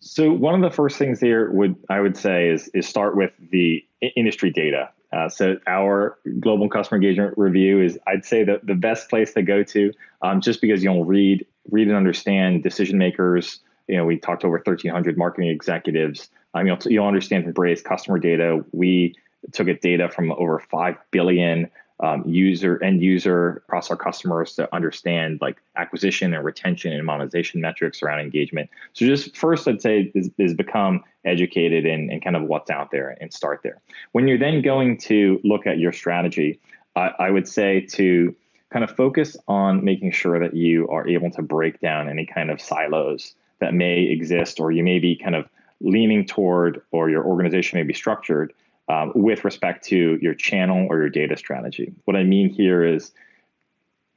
So 0.00 0.30
one 0.32 0.54
of 0.54 0.60
the 0.60 0.74
first 0.74 0.98
things 0.98 1.20
here 1.20 1.50
would 1.50 1.74
I 1.90 2.00
would 2.00 2.16
say 2.16 2.48
is 2.48 2.68
is 2.74 2.86
start 2.86 3.16
with 3.16 3.32
the 3.50 3.84
industry 4.14 4.50
data. 4.50 4.90
Uh, 5.12 5.28
so 5.28 5.56
our 5.66 6.18
global 6.40 6.68
customer 6.68 6.96
engagement 6.96 7.34
review 7.36 7.80
is 7.80 7.98
I'd 8.06 8.24
say 8.24 8.44
the, 8.44 8.60
the 8.62 8.74
best 8.74 9.08
place 9.08 9.32
to 9.34 9.42
go 9.42 9.62
to, 9.62 9.92
um, 10.22 10.40
just 10.40 10.60
because 10.60 10.82
you'll 10.82 11.04
read 11.04 11.46
read 11.70 11.88
and 11.88 11.96
understand 11.96 12.62
decision 12.62 12.98
makers 12.98 13.60
you 13.88 13.96
know, 13.96 14.04
we 14.04 14.18
talked 14.18 14.42
to 14.42 14.48
over 14.48 14.56
1,300 14.56 15.16
marketing 15.16 15.50
executives. 15.50 16.28
Um, 16.54 16.66
you'll, 16.66 16.78
you'll 16.86 17.06
understand 17.06 17.44
from 17.44 17.52
Braze 17.52 17.82
customer 17.82 18.18
data. 18.18 18.64
We 18.72 19.14
took 19.52 19.68
it 19.68 19.80
data 19.80 20.08
from 20.08 20.32
over 20.32 20.58
5 20.58 20.96
billion 21.10 21.70
um, 22.00 22.22
user 22.26 22.82
end 22.82 23.02
user 23.02 23.62
across 23.66 23.90
our 23.90 23.96
customers 23.96 24.54
to 24.54 24.74
understand 24.74 25.38
like 25.40 25.56
acquisition 25.76 26.34
and 26.34 26.44
retention 26.44 26.92
and 26.92 27.04
monetization 27.06 27.60
metrics 27.60 28.02
around 28.02 28.20
engagement. 28.20 28.68
So 28.92 29.06
just 29.06 29.36
first, 29.36 29.66
I'd 29.66 29.80
say 29.80 30.12
is, 30.14 30.30
is 30.38 30.54
become 30.54 31.02
educated 31.24 31.86
in, 31.86 32.10
in 32.10 32.20
kind 32.20 32.36
of 32.36 32.42
what's 32.42 32.70
out 32.70 32.90
there 32.90 33.16
and 33.20 33.32
start 33.32 33.60
there. 33.62 33.80
When 34.12 34.28
you're 34.28 34.38
then 34.38 34.62
going 34.62 34.98
to 34.98 35.40
look 35.42 35.66
at 35.66 35.78
your 35.78 35.92
strategy, 35.92 36.60
I, 36.94 37.12
I 37.18 37.30
would 37.30 37.48
say 37.48 37.80
to 37.92 38.34
kind 38.70 38.84
of 38.84 38.94
focus 38.94 39.36
on 39.48 39.84
making 39.84 40.10
sure 40.10 40.38
that 40.38 40.54
you 40.54 40.88
are 40.88 41.08
able 41.08 41.30
to 41.30 41.42
break 41.42 41.80
down 41.80 42.08
any 42.08 42.26
kind 42.26 42.50
of 42.50 42.60
silos 42.60 43.34
that 43.60 43.72
may 43.72 44.02
exist, 44.02 44.60
or 44.60 44.70
you 44.70 44.84
may 44.84 44.98
be 44.98 45.16
kind 45.16 45.34
of 45.34 45.48
leaning 45.80 46.26
toward, 46.26 46.82
or 46.90 47.08
your 47.08 47.24
organization 47.24 47.78
may 47.78 47.84
be 47.84 47.94
structured 47.94 48.52
um, 48.88 49.12
with 49.14 49.44
respect 49.44 49.84
to 49.86 50.18
your 50.20 50.34
channel 50.34 50.86
or 50.90 50.98
your 50.98 51.10
data 51.10 51.36
strategy. 51.36 51.92
What 52.04 52.16
I 52.16 52.22
mean 52.22 52.48
here 52.48 52.84
is 52.84 53.12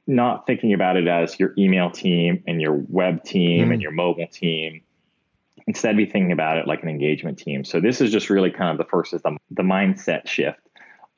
not 0.06 0.46
thinking 0.46 0.72
about 0.72 0.96
it 0.96 1.06
as 1.08 1.38
your 1.38 1.54
email 1.56 1.90
team 1.90 2.42
and 2.46 2.60
your 2.60 2.74
web 2.88 3.24
team 3.24 3.68
mm. 3.68 3.72
and 3.72 3.82
your 3.82 3.92
mobile 3.92 4.26
team. 4.26 4.82
Instead, 5.66 5.96
be 5.96 6.06
thinking 6.06 6.32
about 6.32 6.58
it 6.58 6.66
like 6.66 6.82
an 6.82 6.88
engagement 6.88 7.38
team. 7.38 7.64
So 7.64 7.80
this 7.80 8.00
is 8.00 8.10
just 8.10 8.30
really 8.30 8.50
kind 8.50 8.70
of 8.70 8.78
the 8.78 8.90
first 8.90 9.12
is 9.12 9.22
the, 9.22 9.36
the 9.50 9.62
mindset 9.62 10.26
shift 10.26 10.60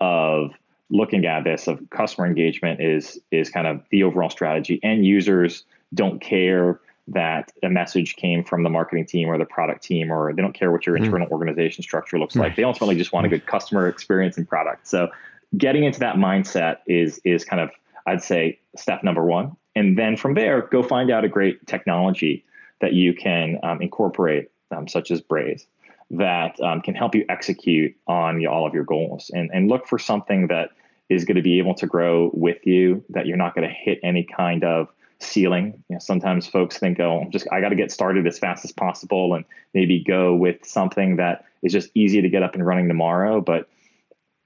of 0.01 0.51
looking 0.91 1.25
at 1.25 1.45
this 1.45 1.69
of 1.69 1.81
customer 1.91 2.27
engagement 2.27 2.81
is 2.81 3.19
is 3.31 3.49
kind 3.49 3.67
of 3.67 3.83
the 3.91 4.03
overall 4.03 4.31
strategy. 4.31 4.79
End 4.83 5.07
users 5.07 5.65
don't 5.95 6.21
care 6.21 6.81
that 7.09 7.53
a 7.63 7.69
message 7.69 8.17
came 8.17 8.45
from 8.45 8.63
the 8.63 8.71
marketing 8.71 9.07
team 9.07 9.29
or 9.29 9.37
the 9.37 9.45
product 9.45 9.83
team, 9.83 10.13
or 10.13 10.33
they 10.33 10.41
don't 10.43 10.55
care 10.55 10.71
what 10.71 10.87
your 10.87 10.97
mm. 10.97 11.05
internal 11.05 11.29
organization 11.29 11.83
structure 11.83 12.19
looks 12.19 12.37
like. 12.37 12.57
They 12.57 12.65
ultimately 12.65 12.97
just 12.97 13.13
want 13.13 13.27
a 13.27 13.29
good 13.29 13.47
customer 13.47 13.89
experience 13.89 14.37
and 14.37 14.49
product. 14.49 14.87
So 14.87 15.09
getting 15.57 15.85
into 15.85 16.01
that 16.01 16.17
mindset 16.17 16.79
is 16.87 17.21
is 17.25 17.45
kind 17.45 17.61
of 17.61 17.71
I'd 18.07 18.23
say 18.23 18.61
step 18.77 19.03
number 19.03 19.25
one. 19.25 19.57
And 19.75 19.99
then 19.99 20.17
from 20.17 20.35
there, 20.35 20.63
go 20.63 20.83
find 20.83 21.11
out 21.11 21.25
a 21.25 21.29
great 21.29 21.67
technology 21.67 22.45
that 22.81 22.93
you 22.93 23.15
can 23.15 23.59
um, 23.63 23.81
incorporate, 23.81 24.51
um, 24.71 24.87
such 24.87 25.11
as 25.11 25.21
Braze, 25.21 25.67
that 26.11 26.61
um, 26.61 26.83
can 26.83 26.95
help 26.95 27.15
you 27.15 27.25
execute 27.29 27.95
on 28.07 28.45
all 28.47 28.67
of 28.67 28.75
your 28.75 28.85
goals. 28.85 29.31
And, 29.33 29.51
and 29.55 29.69
look 29.69 29.87
for 29.87 29.99
something 29.99 30.49
that 30.49 30.71
is 31.09 31.25
going 31.25 31.37
to 31.37 31.43
be 31.43 31.59
able 31.59 31.75
to 31.75 31.87
grow 31.87 32.31
with 32.35 32.67
you, 32.67 33.03
that 33.11 33.27
you're 33.27 33.37
not 33.37 33.55
going 33.55 33.67
to 33.67 33.75
hit 33.75 33.99
any 34.03 34.25
kind 34.25 34.65
of 34.65 34.89
ceiling. 35.23 35.83
You 35.89 35.97
know, 35.97 35.99
sometimes 36.01 36.47
folks 36.47 36.79
think, 36.79 37.01
oh, 37.01 37.27
just 37.31 37.47
I 37.53 37.61
got 37.61 37.71
to 37.71 37.77
get 37.77 37.91
started 37.91 38.27
as 38.27 38.39
fast 38.39 38.65
as 38.65 38.73
possible 38.73 39.35
and 39.35 39.45
maybe 39.75 40.03
go 40.03 40.35
with 40.35 40.65
something 40.65 41.17
that 41.17 41.45
is 41.63 41.73
just 41.73 41.91
easy 41.95 42.21
to 42.23 42.29
get 42.29 42.43
up 42.43 42.55
and 42.55 42.67
running 42.67 42.89
tomorrow. 42.89 43.41
But 43.41 43.69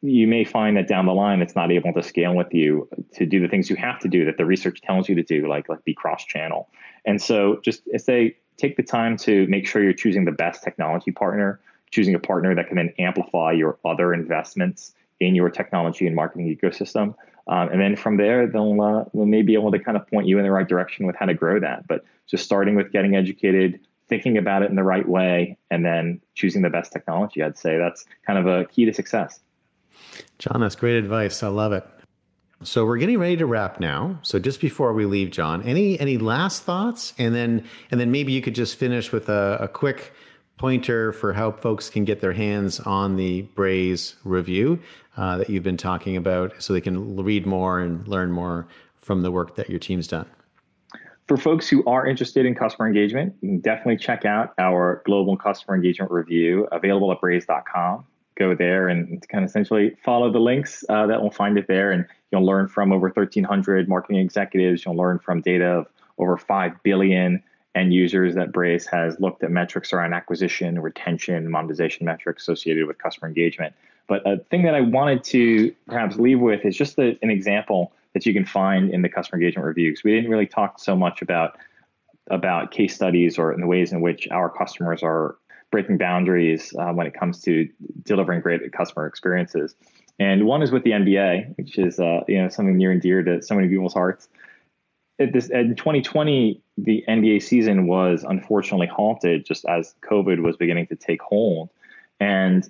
you 0.02 0.26
may 0.26 0.44
find 0.44 0.76
that 0.76 0.88
down 0.88 1.06
the 1.06 1.14
line 1.14 1.40
it's 1.40 1.56
not 1.56 1.72
able 1.72 1.92
to 1.92 2.02
scale 2.02 2.34
with 2.34 2.52
you 2.52 2.88
to 3.14 3.26
do 3.26 3.40
the 3.40 3.48
things 3.48 3.70
you 3.70 3.76
have 3.76 3.98
to 4.00 4.08
do 4.08 4.24
that 4.26 4.36
the 4.36 4.44
research 4.44 4.80
tells 4.82 5.08
you 5.08 5.14
to 5.14 5.22
do, 5.22 5.48
like 5.48 5.68
like 5.68 5.84
be 5.84 5.94
cross-channel. 5.94 6.68
And 7.04 7.20
so 7.20 7.60
just 7.64 7.82
say 7.96 8.36
take 8.56 8.76
the 8.76 8.82
time 8.82 9.16
to 9.18 9.46
make 9.48 9.66
sure 9.66 9.82
you're 9.82 9.92
choosing 9.92 10.24
the 10.24 10.32
best 10.32 10.62
technology 10.62 11.10
partner, 11.10 11.60
choosing 11.90 12.14
a 12.14 12.18
partner 12.18 12.54
that 12.54 12.68
can 12.68 12.76
then 12.76 12.92
amplify 12.98 13.52
your 13.52 13.78
other 13.84 14.12
investments 14.12 14.94
in 15.20 15.34
your 15.34 15.48
technology 15.48 16.06
and 16.06 16.14
marketing 16.14 16.54
ecosystem. 16.54 17.14
Um, 17.48 17.68
and 17.68 17.80
then 17.80 17.96
from 17.96 18.16
there, 18.16 18.46
they'll, 18.46 18.80
uh, 18.80 19.04
they'll 19.14 19.26
maybe 19.26 19.48
be 19.48 19.54
able 19.54 19.70
to 19.70 19.78
kind 19.78 19.96
of 19.96 20.06
point 20.08 20.26
you 20.26 20.38
in 20.38 20.44
the 20.44 20.50
right 20.50 20.66
direction 20.66 21.06
with 21.06 21.16
how 21.16 21.26
to 21.26 21.34
grow 21.34 21.60
that. 21.60 21.86
But 21.86 22.04
just 22.26 22.44
starting 22.44 22.74
with 22.74 22.90
getting 22.90 23.14
educated, 23.14 23.80
thinking 24.08 24.36
about 24.36 24.62
it 24.62 24.70
in 24.70 24.76
the 24.76 24.82
right 24.82 25.08
way, 25.08 25.56
and 25.70 25.84
then 25.84 26.20
choosing 26.34 26.62
the 26.62 26.70
best 26.70 26.92
technology, 26.92 27.42
I'd 27.42 27.56
say 27.56 27.78
that's 27.78 28.04
kind 28.26 28.38
of 28.38 28.46
a 28.46 28.64
key 28.66 28.84
to 28.84 28.92
success. 28.92 29.40
Jon, 30.38 30.60
that's 30.60 30.76
great 30.76 30.96
advice. 30.96 31.42
I 31.42 31.48
love 31.48 31.72
it. 31.72 31.86
So 32.62 32.86
we're 32.86 32.96
getting 32.96 33.18
ready 33.18 33.36
to 33.36 33.46
wrap 33.46 33.80
now. 33.80 34.18
So 34.22 34.38
just 34.38 34.60
before 34.60 34.92
we 34.92 35.04
leave, 35.04 35.30
Jon, 35.30 35.62
any 35.62 36.00
any 36.00 36.16
last 36.16 36.62
thoughts, 36.62 37.12
and 37.18 37.34
then 37.34 37.64
and 37.90 38.00
then 38.00 38.10
maybe 38.10 38.32
you 38.32 38.40
could 38.40 38.54
just 38.54 38.76
finish 38.76 39.12
with 39.12 39.28
a, 39.28 39.58
a 39.60 39.68
quick 39.68 40.14
pointer 40.56 41.12
for 41.12 41.34
how 41.34 41.52
folks 41.52 41.90
can 41.90 42.04
get 42.04 42.20
their 42.20 42.32
hands 42.32 42.80
on 42.80 43.16
the 43.16 43.42
Braze 43.42 44.16
review 44.24 44.80
uh, 45.16 45.38
that 45.38 45.50
you've 45.50 45.62
been 45.62 45.76
talking 45.76 46.16
about 46.16 46.60
so 46.62 46.72
they 46.72 46.80
can 46.80 47.16
read 47.16 47.46
more 47.46 47.80
and 47.80 48.06
learn 48.06 48.30
more 48.30 48.66
from 48.96 49.22
the 49.22 49.30
work 49.30 49.56
that 49.56 49.70
your 49.70 49.78
team's 49.78 50.06
done? 50.06 50.26
For 51.26 51.36
folks 51.36 51.68
who 51.68 51.84
are 51.86 52.06
interested 52.06 52.46
in 52.46 52.54
customer 52.54 52.86
engagement, 52.86 53.34
you 53.40 53.48
can 53.48 53.60
definitely 53.60 53.96
check 53.96 54.24
out 54.24 54.54
our 54.58 55.02
global 55.06 55.36
customer 55.36 55.74
engagement 55.74 56.12
review 56.12 56.68
available 56.70 57.10
at 57.10 57.20
braze.com. 57.20 58.04
Go 58.36 58.54
there 58.54 58.88
and 58.88 59.26
kind 59.28 59.42
of 59.42 59.50
essentially 59.50 59.96
follow 60.04 60.30
the 60.30 60.38
links 60.38 60.84
uh, 60.88 61.06
that 61.06 61.20
will 61.20 61.30
find 61.30 61.58
it 61.58 61.66
there. 61.66 61.90
And 61.90 62.06
you'll 62.30 62.46
learn 62.46 62.68
from 62.68 62.92
over 62.92 63.08
1,300 63.08 63.88
marketing 63.88 64.20
executives. 64.20 64.84
You'll 64.84 64.96
learn 64.96 65.18
from 65.18 65.40
data 65.40 65.64
of 65.64 65.86
over 66.18 66.36
5 66.36 66.82
billion 66.84 67.42
end 67.74 67.92
users 67.92 68.34
that 68.34 68.52
Braze 68.52 68.86
has 68.86 69.18
looked 69.18 69.42
at 69.42 69.50
metrics 69.50 69.92
around 69.92 70.14
acquisition, 70.14 70.80
retention, 70.80 71.50
monetization 71.50 72.06
metrics 72.06 72.42
associated 72.42 72.86
with 72.86 72.98
customer 72.98 73.28
engagement. 73.28 73.74
But 74.08 74.26
a 74.26 74.38
thing 74.50 74.62
that 74.62 74.74
I 74.74 74.80
wanted 74.80 75.24
to 75.24 75.74
perhaps 75.86 76.16
leave 76.16 76.40
with 76.40 76.64
is 76.64 76.76
just 76.76 76.98
a, 76.98 77.18
an 77.22 77.30
example 77.30 77.92
that 78.14 78.24
you 78.24 78.32
can 78.32 78.44
find 78.44 78.90
in 78.90 79.02
the 79.02 79.08
customer 79.08 79.40
engagement 79.40 79.66
reviews. 79.66 80.02
We 80.04 80.14
didn't 80.14 80.30
really 80.30 80.46
talk 80.46 80.78
so 80.78 80.96
much 80.96 81.22
about 81.22 81.58
about 82.28 82.72
case 82.72 82.94
studies 82.94 83.38
or 83.38 83.52
in 83.52 83.60
the 83.60 83.66
ways 83.68 83.92
in 83.92 84.00
which 84.00 84.26
our 84.32 84.50
customers 84.50 85.02
are 85.02 85.36
breaking 85.70 85.98
boundaries 85.98 86.74
uh, 86.78 86.92
when 86.92 87.06
it 87.06 87.14
comes 87.14 87.40
to 87.42 87.68
delivering 88.02 88.40
great 88.40 88.72
customer 88.72 89.06
experiences. 89.06 89.76
And 90.18 90.44
one 90.44 90.62
is 90.62 90.72
with 90.72 90.82
the 90.82 90.90
NBA, 90.90 91.56
which 91.56 91.78
is 91.78 92.00
uh, 92.00 92.20
you 92.26 92.42
know 92.42 92.48
something 92.48 92.76
near 92.76 92.90
and 92.90 93.00
dear 93.00 93.22
to 93.22 93.42
so 93.42 93.54
many 93.54 93.68
people's 93.68 93.94
hearts 93.94 94.28
at 95.18 95.32
this 95.32 95.48
in 95.48 95.74
2020 95.76 96.60
the 96.78 97.04
nba 97.08 97.42
season 97.42 97.86
was 97.86 98.24
unfortunately 98.28 98.86
halted 98.86 99.44
just 99.44 99.64
as 99.66 99.94
covid 100.02 100.42
was 100.42 100.56
beginning 100.56 100.86
to 100.86 100.96
take 100.96 101.22
hold 101.22 101.70
and 102.20 102.68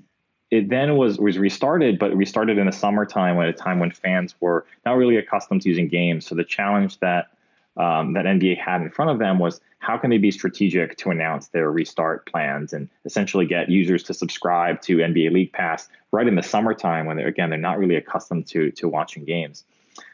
it 0.51 0.69
then 0.69 0.97
was 0.97 1.19
was 1.19 1.39
restarted 1.39 1.99
but 1.99 2.15
restarted 2.17 2.59
in 2.59 2.67
the 2.67 2.73
summertime 2.73 3.39
at 3.41 3.49
a 3.49 3.53
time 3.53 3.79
when 3.79 3.91
fans 3.91 4.35
were 4.41 4.65
not 4.85 4.97
really 4.97 5.17
accustomed 5.17 5.63
to 5.63 5.69
using 5.69 5.89
games 5.89 6.27
so 6.27 6.35
the 6.35 6.45
challenge 6.45 6.99
that 7.01 7.31
um, 7.77 8.15
that 8.15 8.25
NBA 8.25 8.59
had 8.59 8.81
in 8.81 8.91
front 8.91 9.11
of 9.11 9.19
them 9.19 9.39
was 9.39 9.61
how 9.81 9.99
can 9.99 10.11
they 10.11 10.19
be 10.19 10.31
strategic 10.31 10.97
to 10.97 11.11
announce 11.11 11.49
their 11.49 11.71
restart 11.71 12.27
plans 12.27 12.73
and 12.73 12.89
essentially 13.05 13.47
get 13.47 13.69
users 13.69 14.03
to 14.05 14.15
subscribe 14.15 14.81
to 14.83 14.97
NBA 14.97 15.33
League 15.33 15.53
Pass 15.53 15.89
right 16.11 16.27
in 16.27 16.35
the 16.37 16.43
summertime 16.43 17.07
when 17.07 17.17
they're 17.17 17.29
again 17.29 17.51
they're 17.51 17.59
not 17.59 17.79
really 17.79 17.97
accustomed 17.97 18.47
to 18.49 18.71
to 18.73 18.89
watching 18.89 19.25
games. 19.25 19.65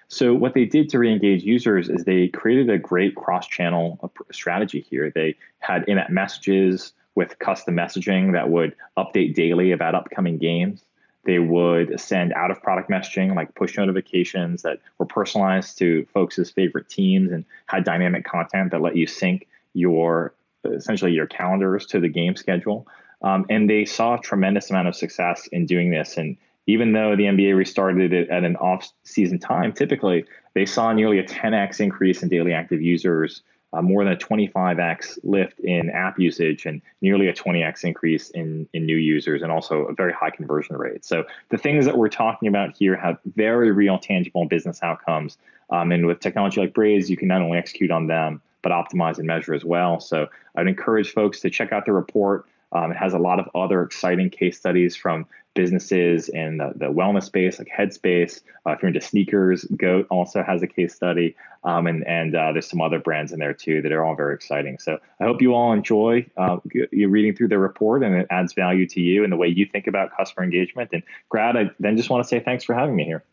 So 0.09 0.35
what 0.35 0.53
they 0.53 0.67
did 0.67 0.91
to 0.91 0.99
re-engage 0.99 1.43
users 1.43 1.89
is 1.89 2.05
they 2.05 2.29
created 2.29 2.69
a 2.69 2.77
great 2.77 3.15
cross-channel 3.15 4.13
strategy 4.31 4.85
here. 4.91 5.11
They 5.11 5.37
had 5.61 5.89
in-app 5.89 6.11
messages 6.11 6.93
with 7.15 7.39
custom 7.39 7.77
messaging 7.77 8.33
that 8.33 8.51
would 8.51 8.75
update 8.97 9.35
daily 9.35 9.73
about 9.73 9.95
upcoming 9.95 10.39
games. 10.39 10.85
They 11.25 11.39
would 11.39 12.01
send 12.01 12.33
out 12.33 12.51
of 12.51 12.61
product 12.63 12.91
messaging 12.91 13.37
like 13.37 13.55
push 13.55 13.77
notifications 13.77 14.63
that 14.63 14.81
were 14.99 15.07
personalized 15.07 15.79
to 15.79 16.05
folks' 16.13 16.51
favorite 16.51 16.89
teams 16.89 17.31
and 17.31 17.45
had 17.67 17.85
dynamic 17.85 18.25
content 18.25 18.73
that 18.73 18.81
let 18.81 18.97
you 18.97 19.07
sync 19.07 19.47
your 19.75 20.35
essentially 20.65 21.13
your 21.13 21.27
calendars 21.27 21.87
to 21.87 22.01
the 22.01 22.09
game 22.09 22.37
schedule. 22.37 22.87
Um, 23.23 23.47
and 23.51 23.71
they 23.71 23.85
saw 23.85 24.15
a 24.15 24.21
tremendous 24.21 24.71
amount 24.71 24.89
of 24.89 24.97
success 24.97 25.47
in 25.49 25.67
doing 25.67 25.91
this. 25.91 26.17
And 26.17 26.37
even 26.67 26.93
though 26.93 27.17
the 27.17 27.25
NBA 27.25 27.57
restarted 27.57 28.13
it 28.13 28.29
at 28.31 28.45
an 28.45 28.57
off-season 28.57 29.39
time, 29.39 29.73
typically 29.73 30.25
they 30.55 30.67
saw 30.67 30.93
nearly 30.93 31.19
a 31.19 31.25
10x 31.25 31.81
increase 31.81 32.23
in 32.23 32.29
daily 32.29 32.53
active 32.53 32.83
users, 32.83 33.43
uh, 33.73 33.83
more 33.83 34.05
than 34.05 34.13
a 34.13 34.17
25x 34.17 35.19
lift 35.23 35.59
in 35.61 35.91
app 35.91 36.19
usage, 36.19 36.67
and 36.67 36.83
nearly 37.01 37.29
a 37.29 37.33
20x 37.33 37.85
increase 37.85 38.31
in, 38.31 38.69
in 38.73 38.85
new 38.85 38.97
users, 38.97 39.43
and 39.43 39.51
also 39.51 39.87
a 39.87 39.95
very 39.95 40.13
high 40.13 40.31
conversion 40.31 40.77
rate. 40.77 41.05
So 41.05 41.25
the 41.51 41.59
things 41.59 41.85
that 41.87 41.97
we're 41.97 42.09
talking 42.09 42.49
about 42.49 42.77
here 42.77 42.97
have 42.97 43.19
very 43.35 43.73
real, 43.73 43.99
tangible 43.99 44.47
business 44.47 44.83
outcomes. 44.83 45.39
Um, 45.71 45.91
and 45.91 46.07
with 46.07 46.21
technology 46.21 46.61
like 46.61 46.75
Braze, 46.75 47.09
you 47.09 47.17
can 47.17 47.29
not 47.29 47.41
only 47.41 47.59
execute 47.59 47.91
on 47.91 48.07
them, 48.07 48.43
but 48.63 48.73
optimize 48.73 49.19
and 49.19 49.27
measure 49.27 49.55
as 49.55 49.65
well. 49.65 50.01
So 50.01 50.29
I'd 50.55 50.69
encourage 50.69 51.13
folks 51.13 51.41
to 51.41 51.51
check 51.51 51.73
out 51.73 51.85
the 51.85 51.93
report. 51.93 52.47
Um, 52.73 52.93
it 52.93 52.97
has 52.97 53.15
a 53.15 53.19
lot 53.19 53.39
of 53.39 53.49
other 53.55 53.83
exciting 53.83 54.31
case 54.31 54.59
studies 54.59 54.97
from 54.97 55.27
businesses 55.55 56.29
in 56.29 56.59
the, 56.59 56.73
the 56.77 56.87
wellness 56.87 57.25
space, 57.25 57.59
like 57.59 57.69
Headspace. 57.69 58.41
Uh, 58.67 58.73
if 58.73 58.83
you're 58.83 58.89
into 58.89 59.01
sneakers, 59.01 59.65
Goat 59.77 60.07
also 60.11 60.43
has 60.43 60.63
a 60.63 60.67
case 60.67 60.95
study, 60.95 61.37
um, 61.65 61.87
and 61.87 62.07
and 62.07 62.35
uh, 62.35 62.53
there's 62.53 62.69
some 62.69 62.81
other 62.81 62.99
brands 62.99 63.33
in 63.33 63.39
there 63.39 63.53
too 63.53 63.83
that 63.83 63.93
are 63.93 64.05
all 64.05 64.15
very 64.15 64.35
exciting. 64.35 64.79
So 64.79 64.99
I 65.21 65.25
hope 65.25 65.43
you 65.43 65.55
all 65.55 65.73
enjoy 65.73 66.27
uh, 66.37 66.59
you 66.91 67.09
reading 67.09 67.35
through 67.35 67.49
the 67.49 67.59
report, 67.59 68.03
and 68.03 68.15
it 68.15 68.27
adds 68.31 68.53
value 68.53 68.87
to 68.89 69.01
you 69.01 69.25
and 69.25 69.33
the 69.33 69.37
way 69.37 69.49
you 69.49 69.67
think 69.67 69.87
about 69.87 70.17
customer 70.17 70.45
engagement. 70.45 70.91
And 70.93 71.03
Grad, 71.29 71.57
I 71.57 71.71
then 71.81 71.97
just 71.97 72.11
want 72.11 72.25
to 72.25 72.29
say 72.29 72.41
thanks 72.41 72.65
for 72.65 72.75
having 72.75 72.97
me 72.97 73.05
here. 73.05 73.25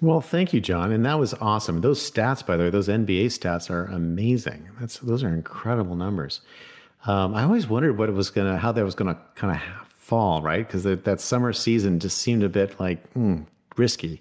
Well, 0.00 0.20
thank 0.20 0.52
you, 0.52 0.60
Jon, 0.60 0.92
and 0.92 1.06
that 1.06 1.18
was 1.18 1.32
awesome. 1.34 1.80
Those 1.80 2.10
stats, 2.10 2.44
by 2.44 2.56
the 2.56 2.64
way, 2.64 2.70
those 2.70 2.88
NBA 2.88 3.26
stats 3.26 3.70
are 3.70 3.86
amazing. 3.86 4.68
That's 4.78 4.98
those 4.98 5.24
are 5.24 5.28
incredible 5.28 5.96
numbers. 5.96 6.42
Um, 7.06 7.34
I 7.34 7.44
always 7.44 7.68
wondered 7.68 7.98
what 7.98 8.08
it 8.08 8.12
was 8.12 8.30
gonna, 8.30 8.58
how 8.58 8.72
that 8.72 8.84
was 8.84 8.94
gonna 8.94 9.18
kind 9.36 9.54
of 9.54 9.88
fall, 9.88 10.42
right? 10.42 10.66
Because 10.66 10.82
that 10.84 11.20
summer 11.20 11.52
season 11.52 12.00
just 12.00 12.18
seemed 12.18 12.42
a 12.42 12.48
bit 12.48 12.78
like 12.80 13.12
mm, 13.14 13.46
risky, 13.76 14.20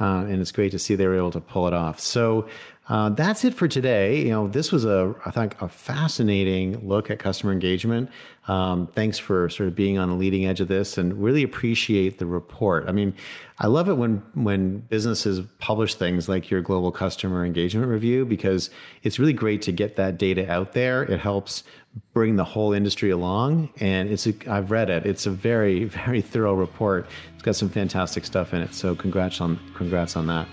uh, 0.00 0.24
and 0.28 0.40
it's 0.40 0.52
great 0.52 0.72
to 0.72 0.78
see 0.78 0.94
they 0.94 1.06
were 1.06 1.16
able 1.16 1.30
to 1.30 1.40
pull 1.40 1.68
it 1.68 1.74
off. 1.74 2.00
So 2.00 2.48
uh, 2.92 3.08
that's 3.08 3.42
it 3.42 3.54
for 3.54 3.66
today. 3.66 4.20
You 4.20 4.28
know, 4.28 4.48
this 4.48 4.70
was 4.70 4.84
a 4.84 5.14
I 5.24 5.30
think 5.30 5.56
a 5.62 5.68
fascinating 5.68 6.86
look 6.86 7.10
at 7.10 7.18
customer 7.18 7.50
engagement. 7.50 8.10
Um, 8.48 8.86
thanks 8.86 9.18
for 9.18 9.48
sort 9.48 9.70
of 9.70 9.74
being 9.74 9.96
on 9.96 10.10
the 10.10 10.14
leading 10.14 10.44
edge 10.44 10.60
of 10.60 10.68
this, 10.68 10.98
and 10.98 11.14
really 11.14 11.42
appreciate 11.42 12.18
the 12.18 12.26
report. 12.26 12.84
I 12.86 12.92
mean, 12.92 13.14
I 13.60 13.68
love 13.68 13.88
it 13.88 13.94
when 13.94 14.22
when 14.34 14.80
businesses 14.80 15.40
publish 15.58 15.94
things 15.94 16.28
like 16.28 16.50
your 16.50 16.60
global 16.60 16.92
customer 16.92 17.46
engagement 17.46 17.88
review 17.88 18.26
because 18.26 18.68
it's 19.02 19.18
really 19.18 19.32
great 19.32 19.62
to 19.62 19.72
get 19.72 19.96
that 19.96 20.18
data 20.18 20.52
out 20.52 20.74
there. 20.74 21.02
It 21.02 21.18
helps 21.18 21.64
bring 22.12 22.36
the 22.36 22.44
whole 22.44 22.74
industry 22.74 23.08
along, 23.08 23.70
and 23.80 24.10
it's 24.10 24.26
a, 24.26 24.34
I've 24.46 24.70
read 24.70 24.90
it. 24.90 25.06
It's 25.06 25.24
a 25.24 25.30
very 25.30 25.84
very 26.04 26.20
thorough 26.20 26.52
report. 26.52 27.06
It's 27.32 27.42
got 27.42 27.56
some 27.56 27.70
fantastic 27.70 28.26
stuff 28.26 28.52
in 28.52 28.60
it. 28.60 28.74
So 28.74 28.94
congrats 28.94 29.40
on 29.40 29.58
congrats 29.74 30.14
on 30.14 30.26
that. 30.26 30.46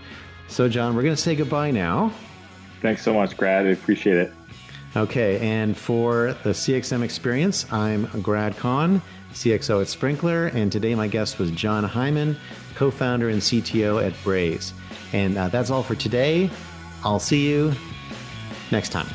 So, 0.48 0.70
Jon, 0.70 0.96
we're 0.96 1.04
going 1.04 1.16
to 1.16 1.22
say 1.22 1.36
goodbye 1.36 1.70
now. 1.72 2.12
Thanks 2.82 3.04
so 3.04 3.14
much, 3.14 3.36
Grad. 3.36 3.66
I 3.66 3.70
appreciate 3.70 4.18
it. 4.18 4.34
Okay, 4.96 5.40
and 5.40 5.78
for 5.78 6.36
the 6.44 6.50
CXM 6.50 7.04
experience, 7.04 7.72
I'm 7.72 8.06
Grad 8.22 8.58
Conn, 8.58 9.02
CXO 9.34 9.82
at 9.82 9.88
Sprinklr, 9.88 10.54
and 10.54 10.72
today 10.72 10.96
my 10.96 11.08
guest 11.08 11.38
was 11.38 11.52
Jon 11.52 11.84
Hyman, 11.84 12.36
co 12.74 12.90
founder 12.90 13.30
and 13.30 13.42
CTO 13.42 14.04
at 14.04 14.14
Braze. 14.24 14.74
And 15.14 15.38
uh, 15.38 15.50
that's 15.50 15.70
all 15.70 15.84
for 15.84 15.96
today. 15.96 16.50
I'll 17.04 17.20
see 17.20 17.48
you 17.48 17.74
next 18.72 18.90
time. 18.90 19.08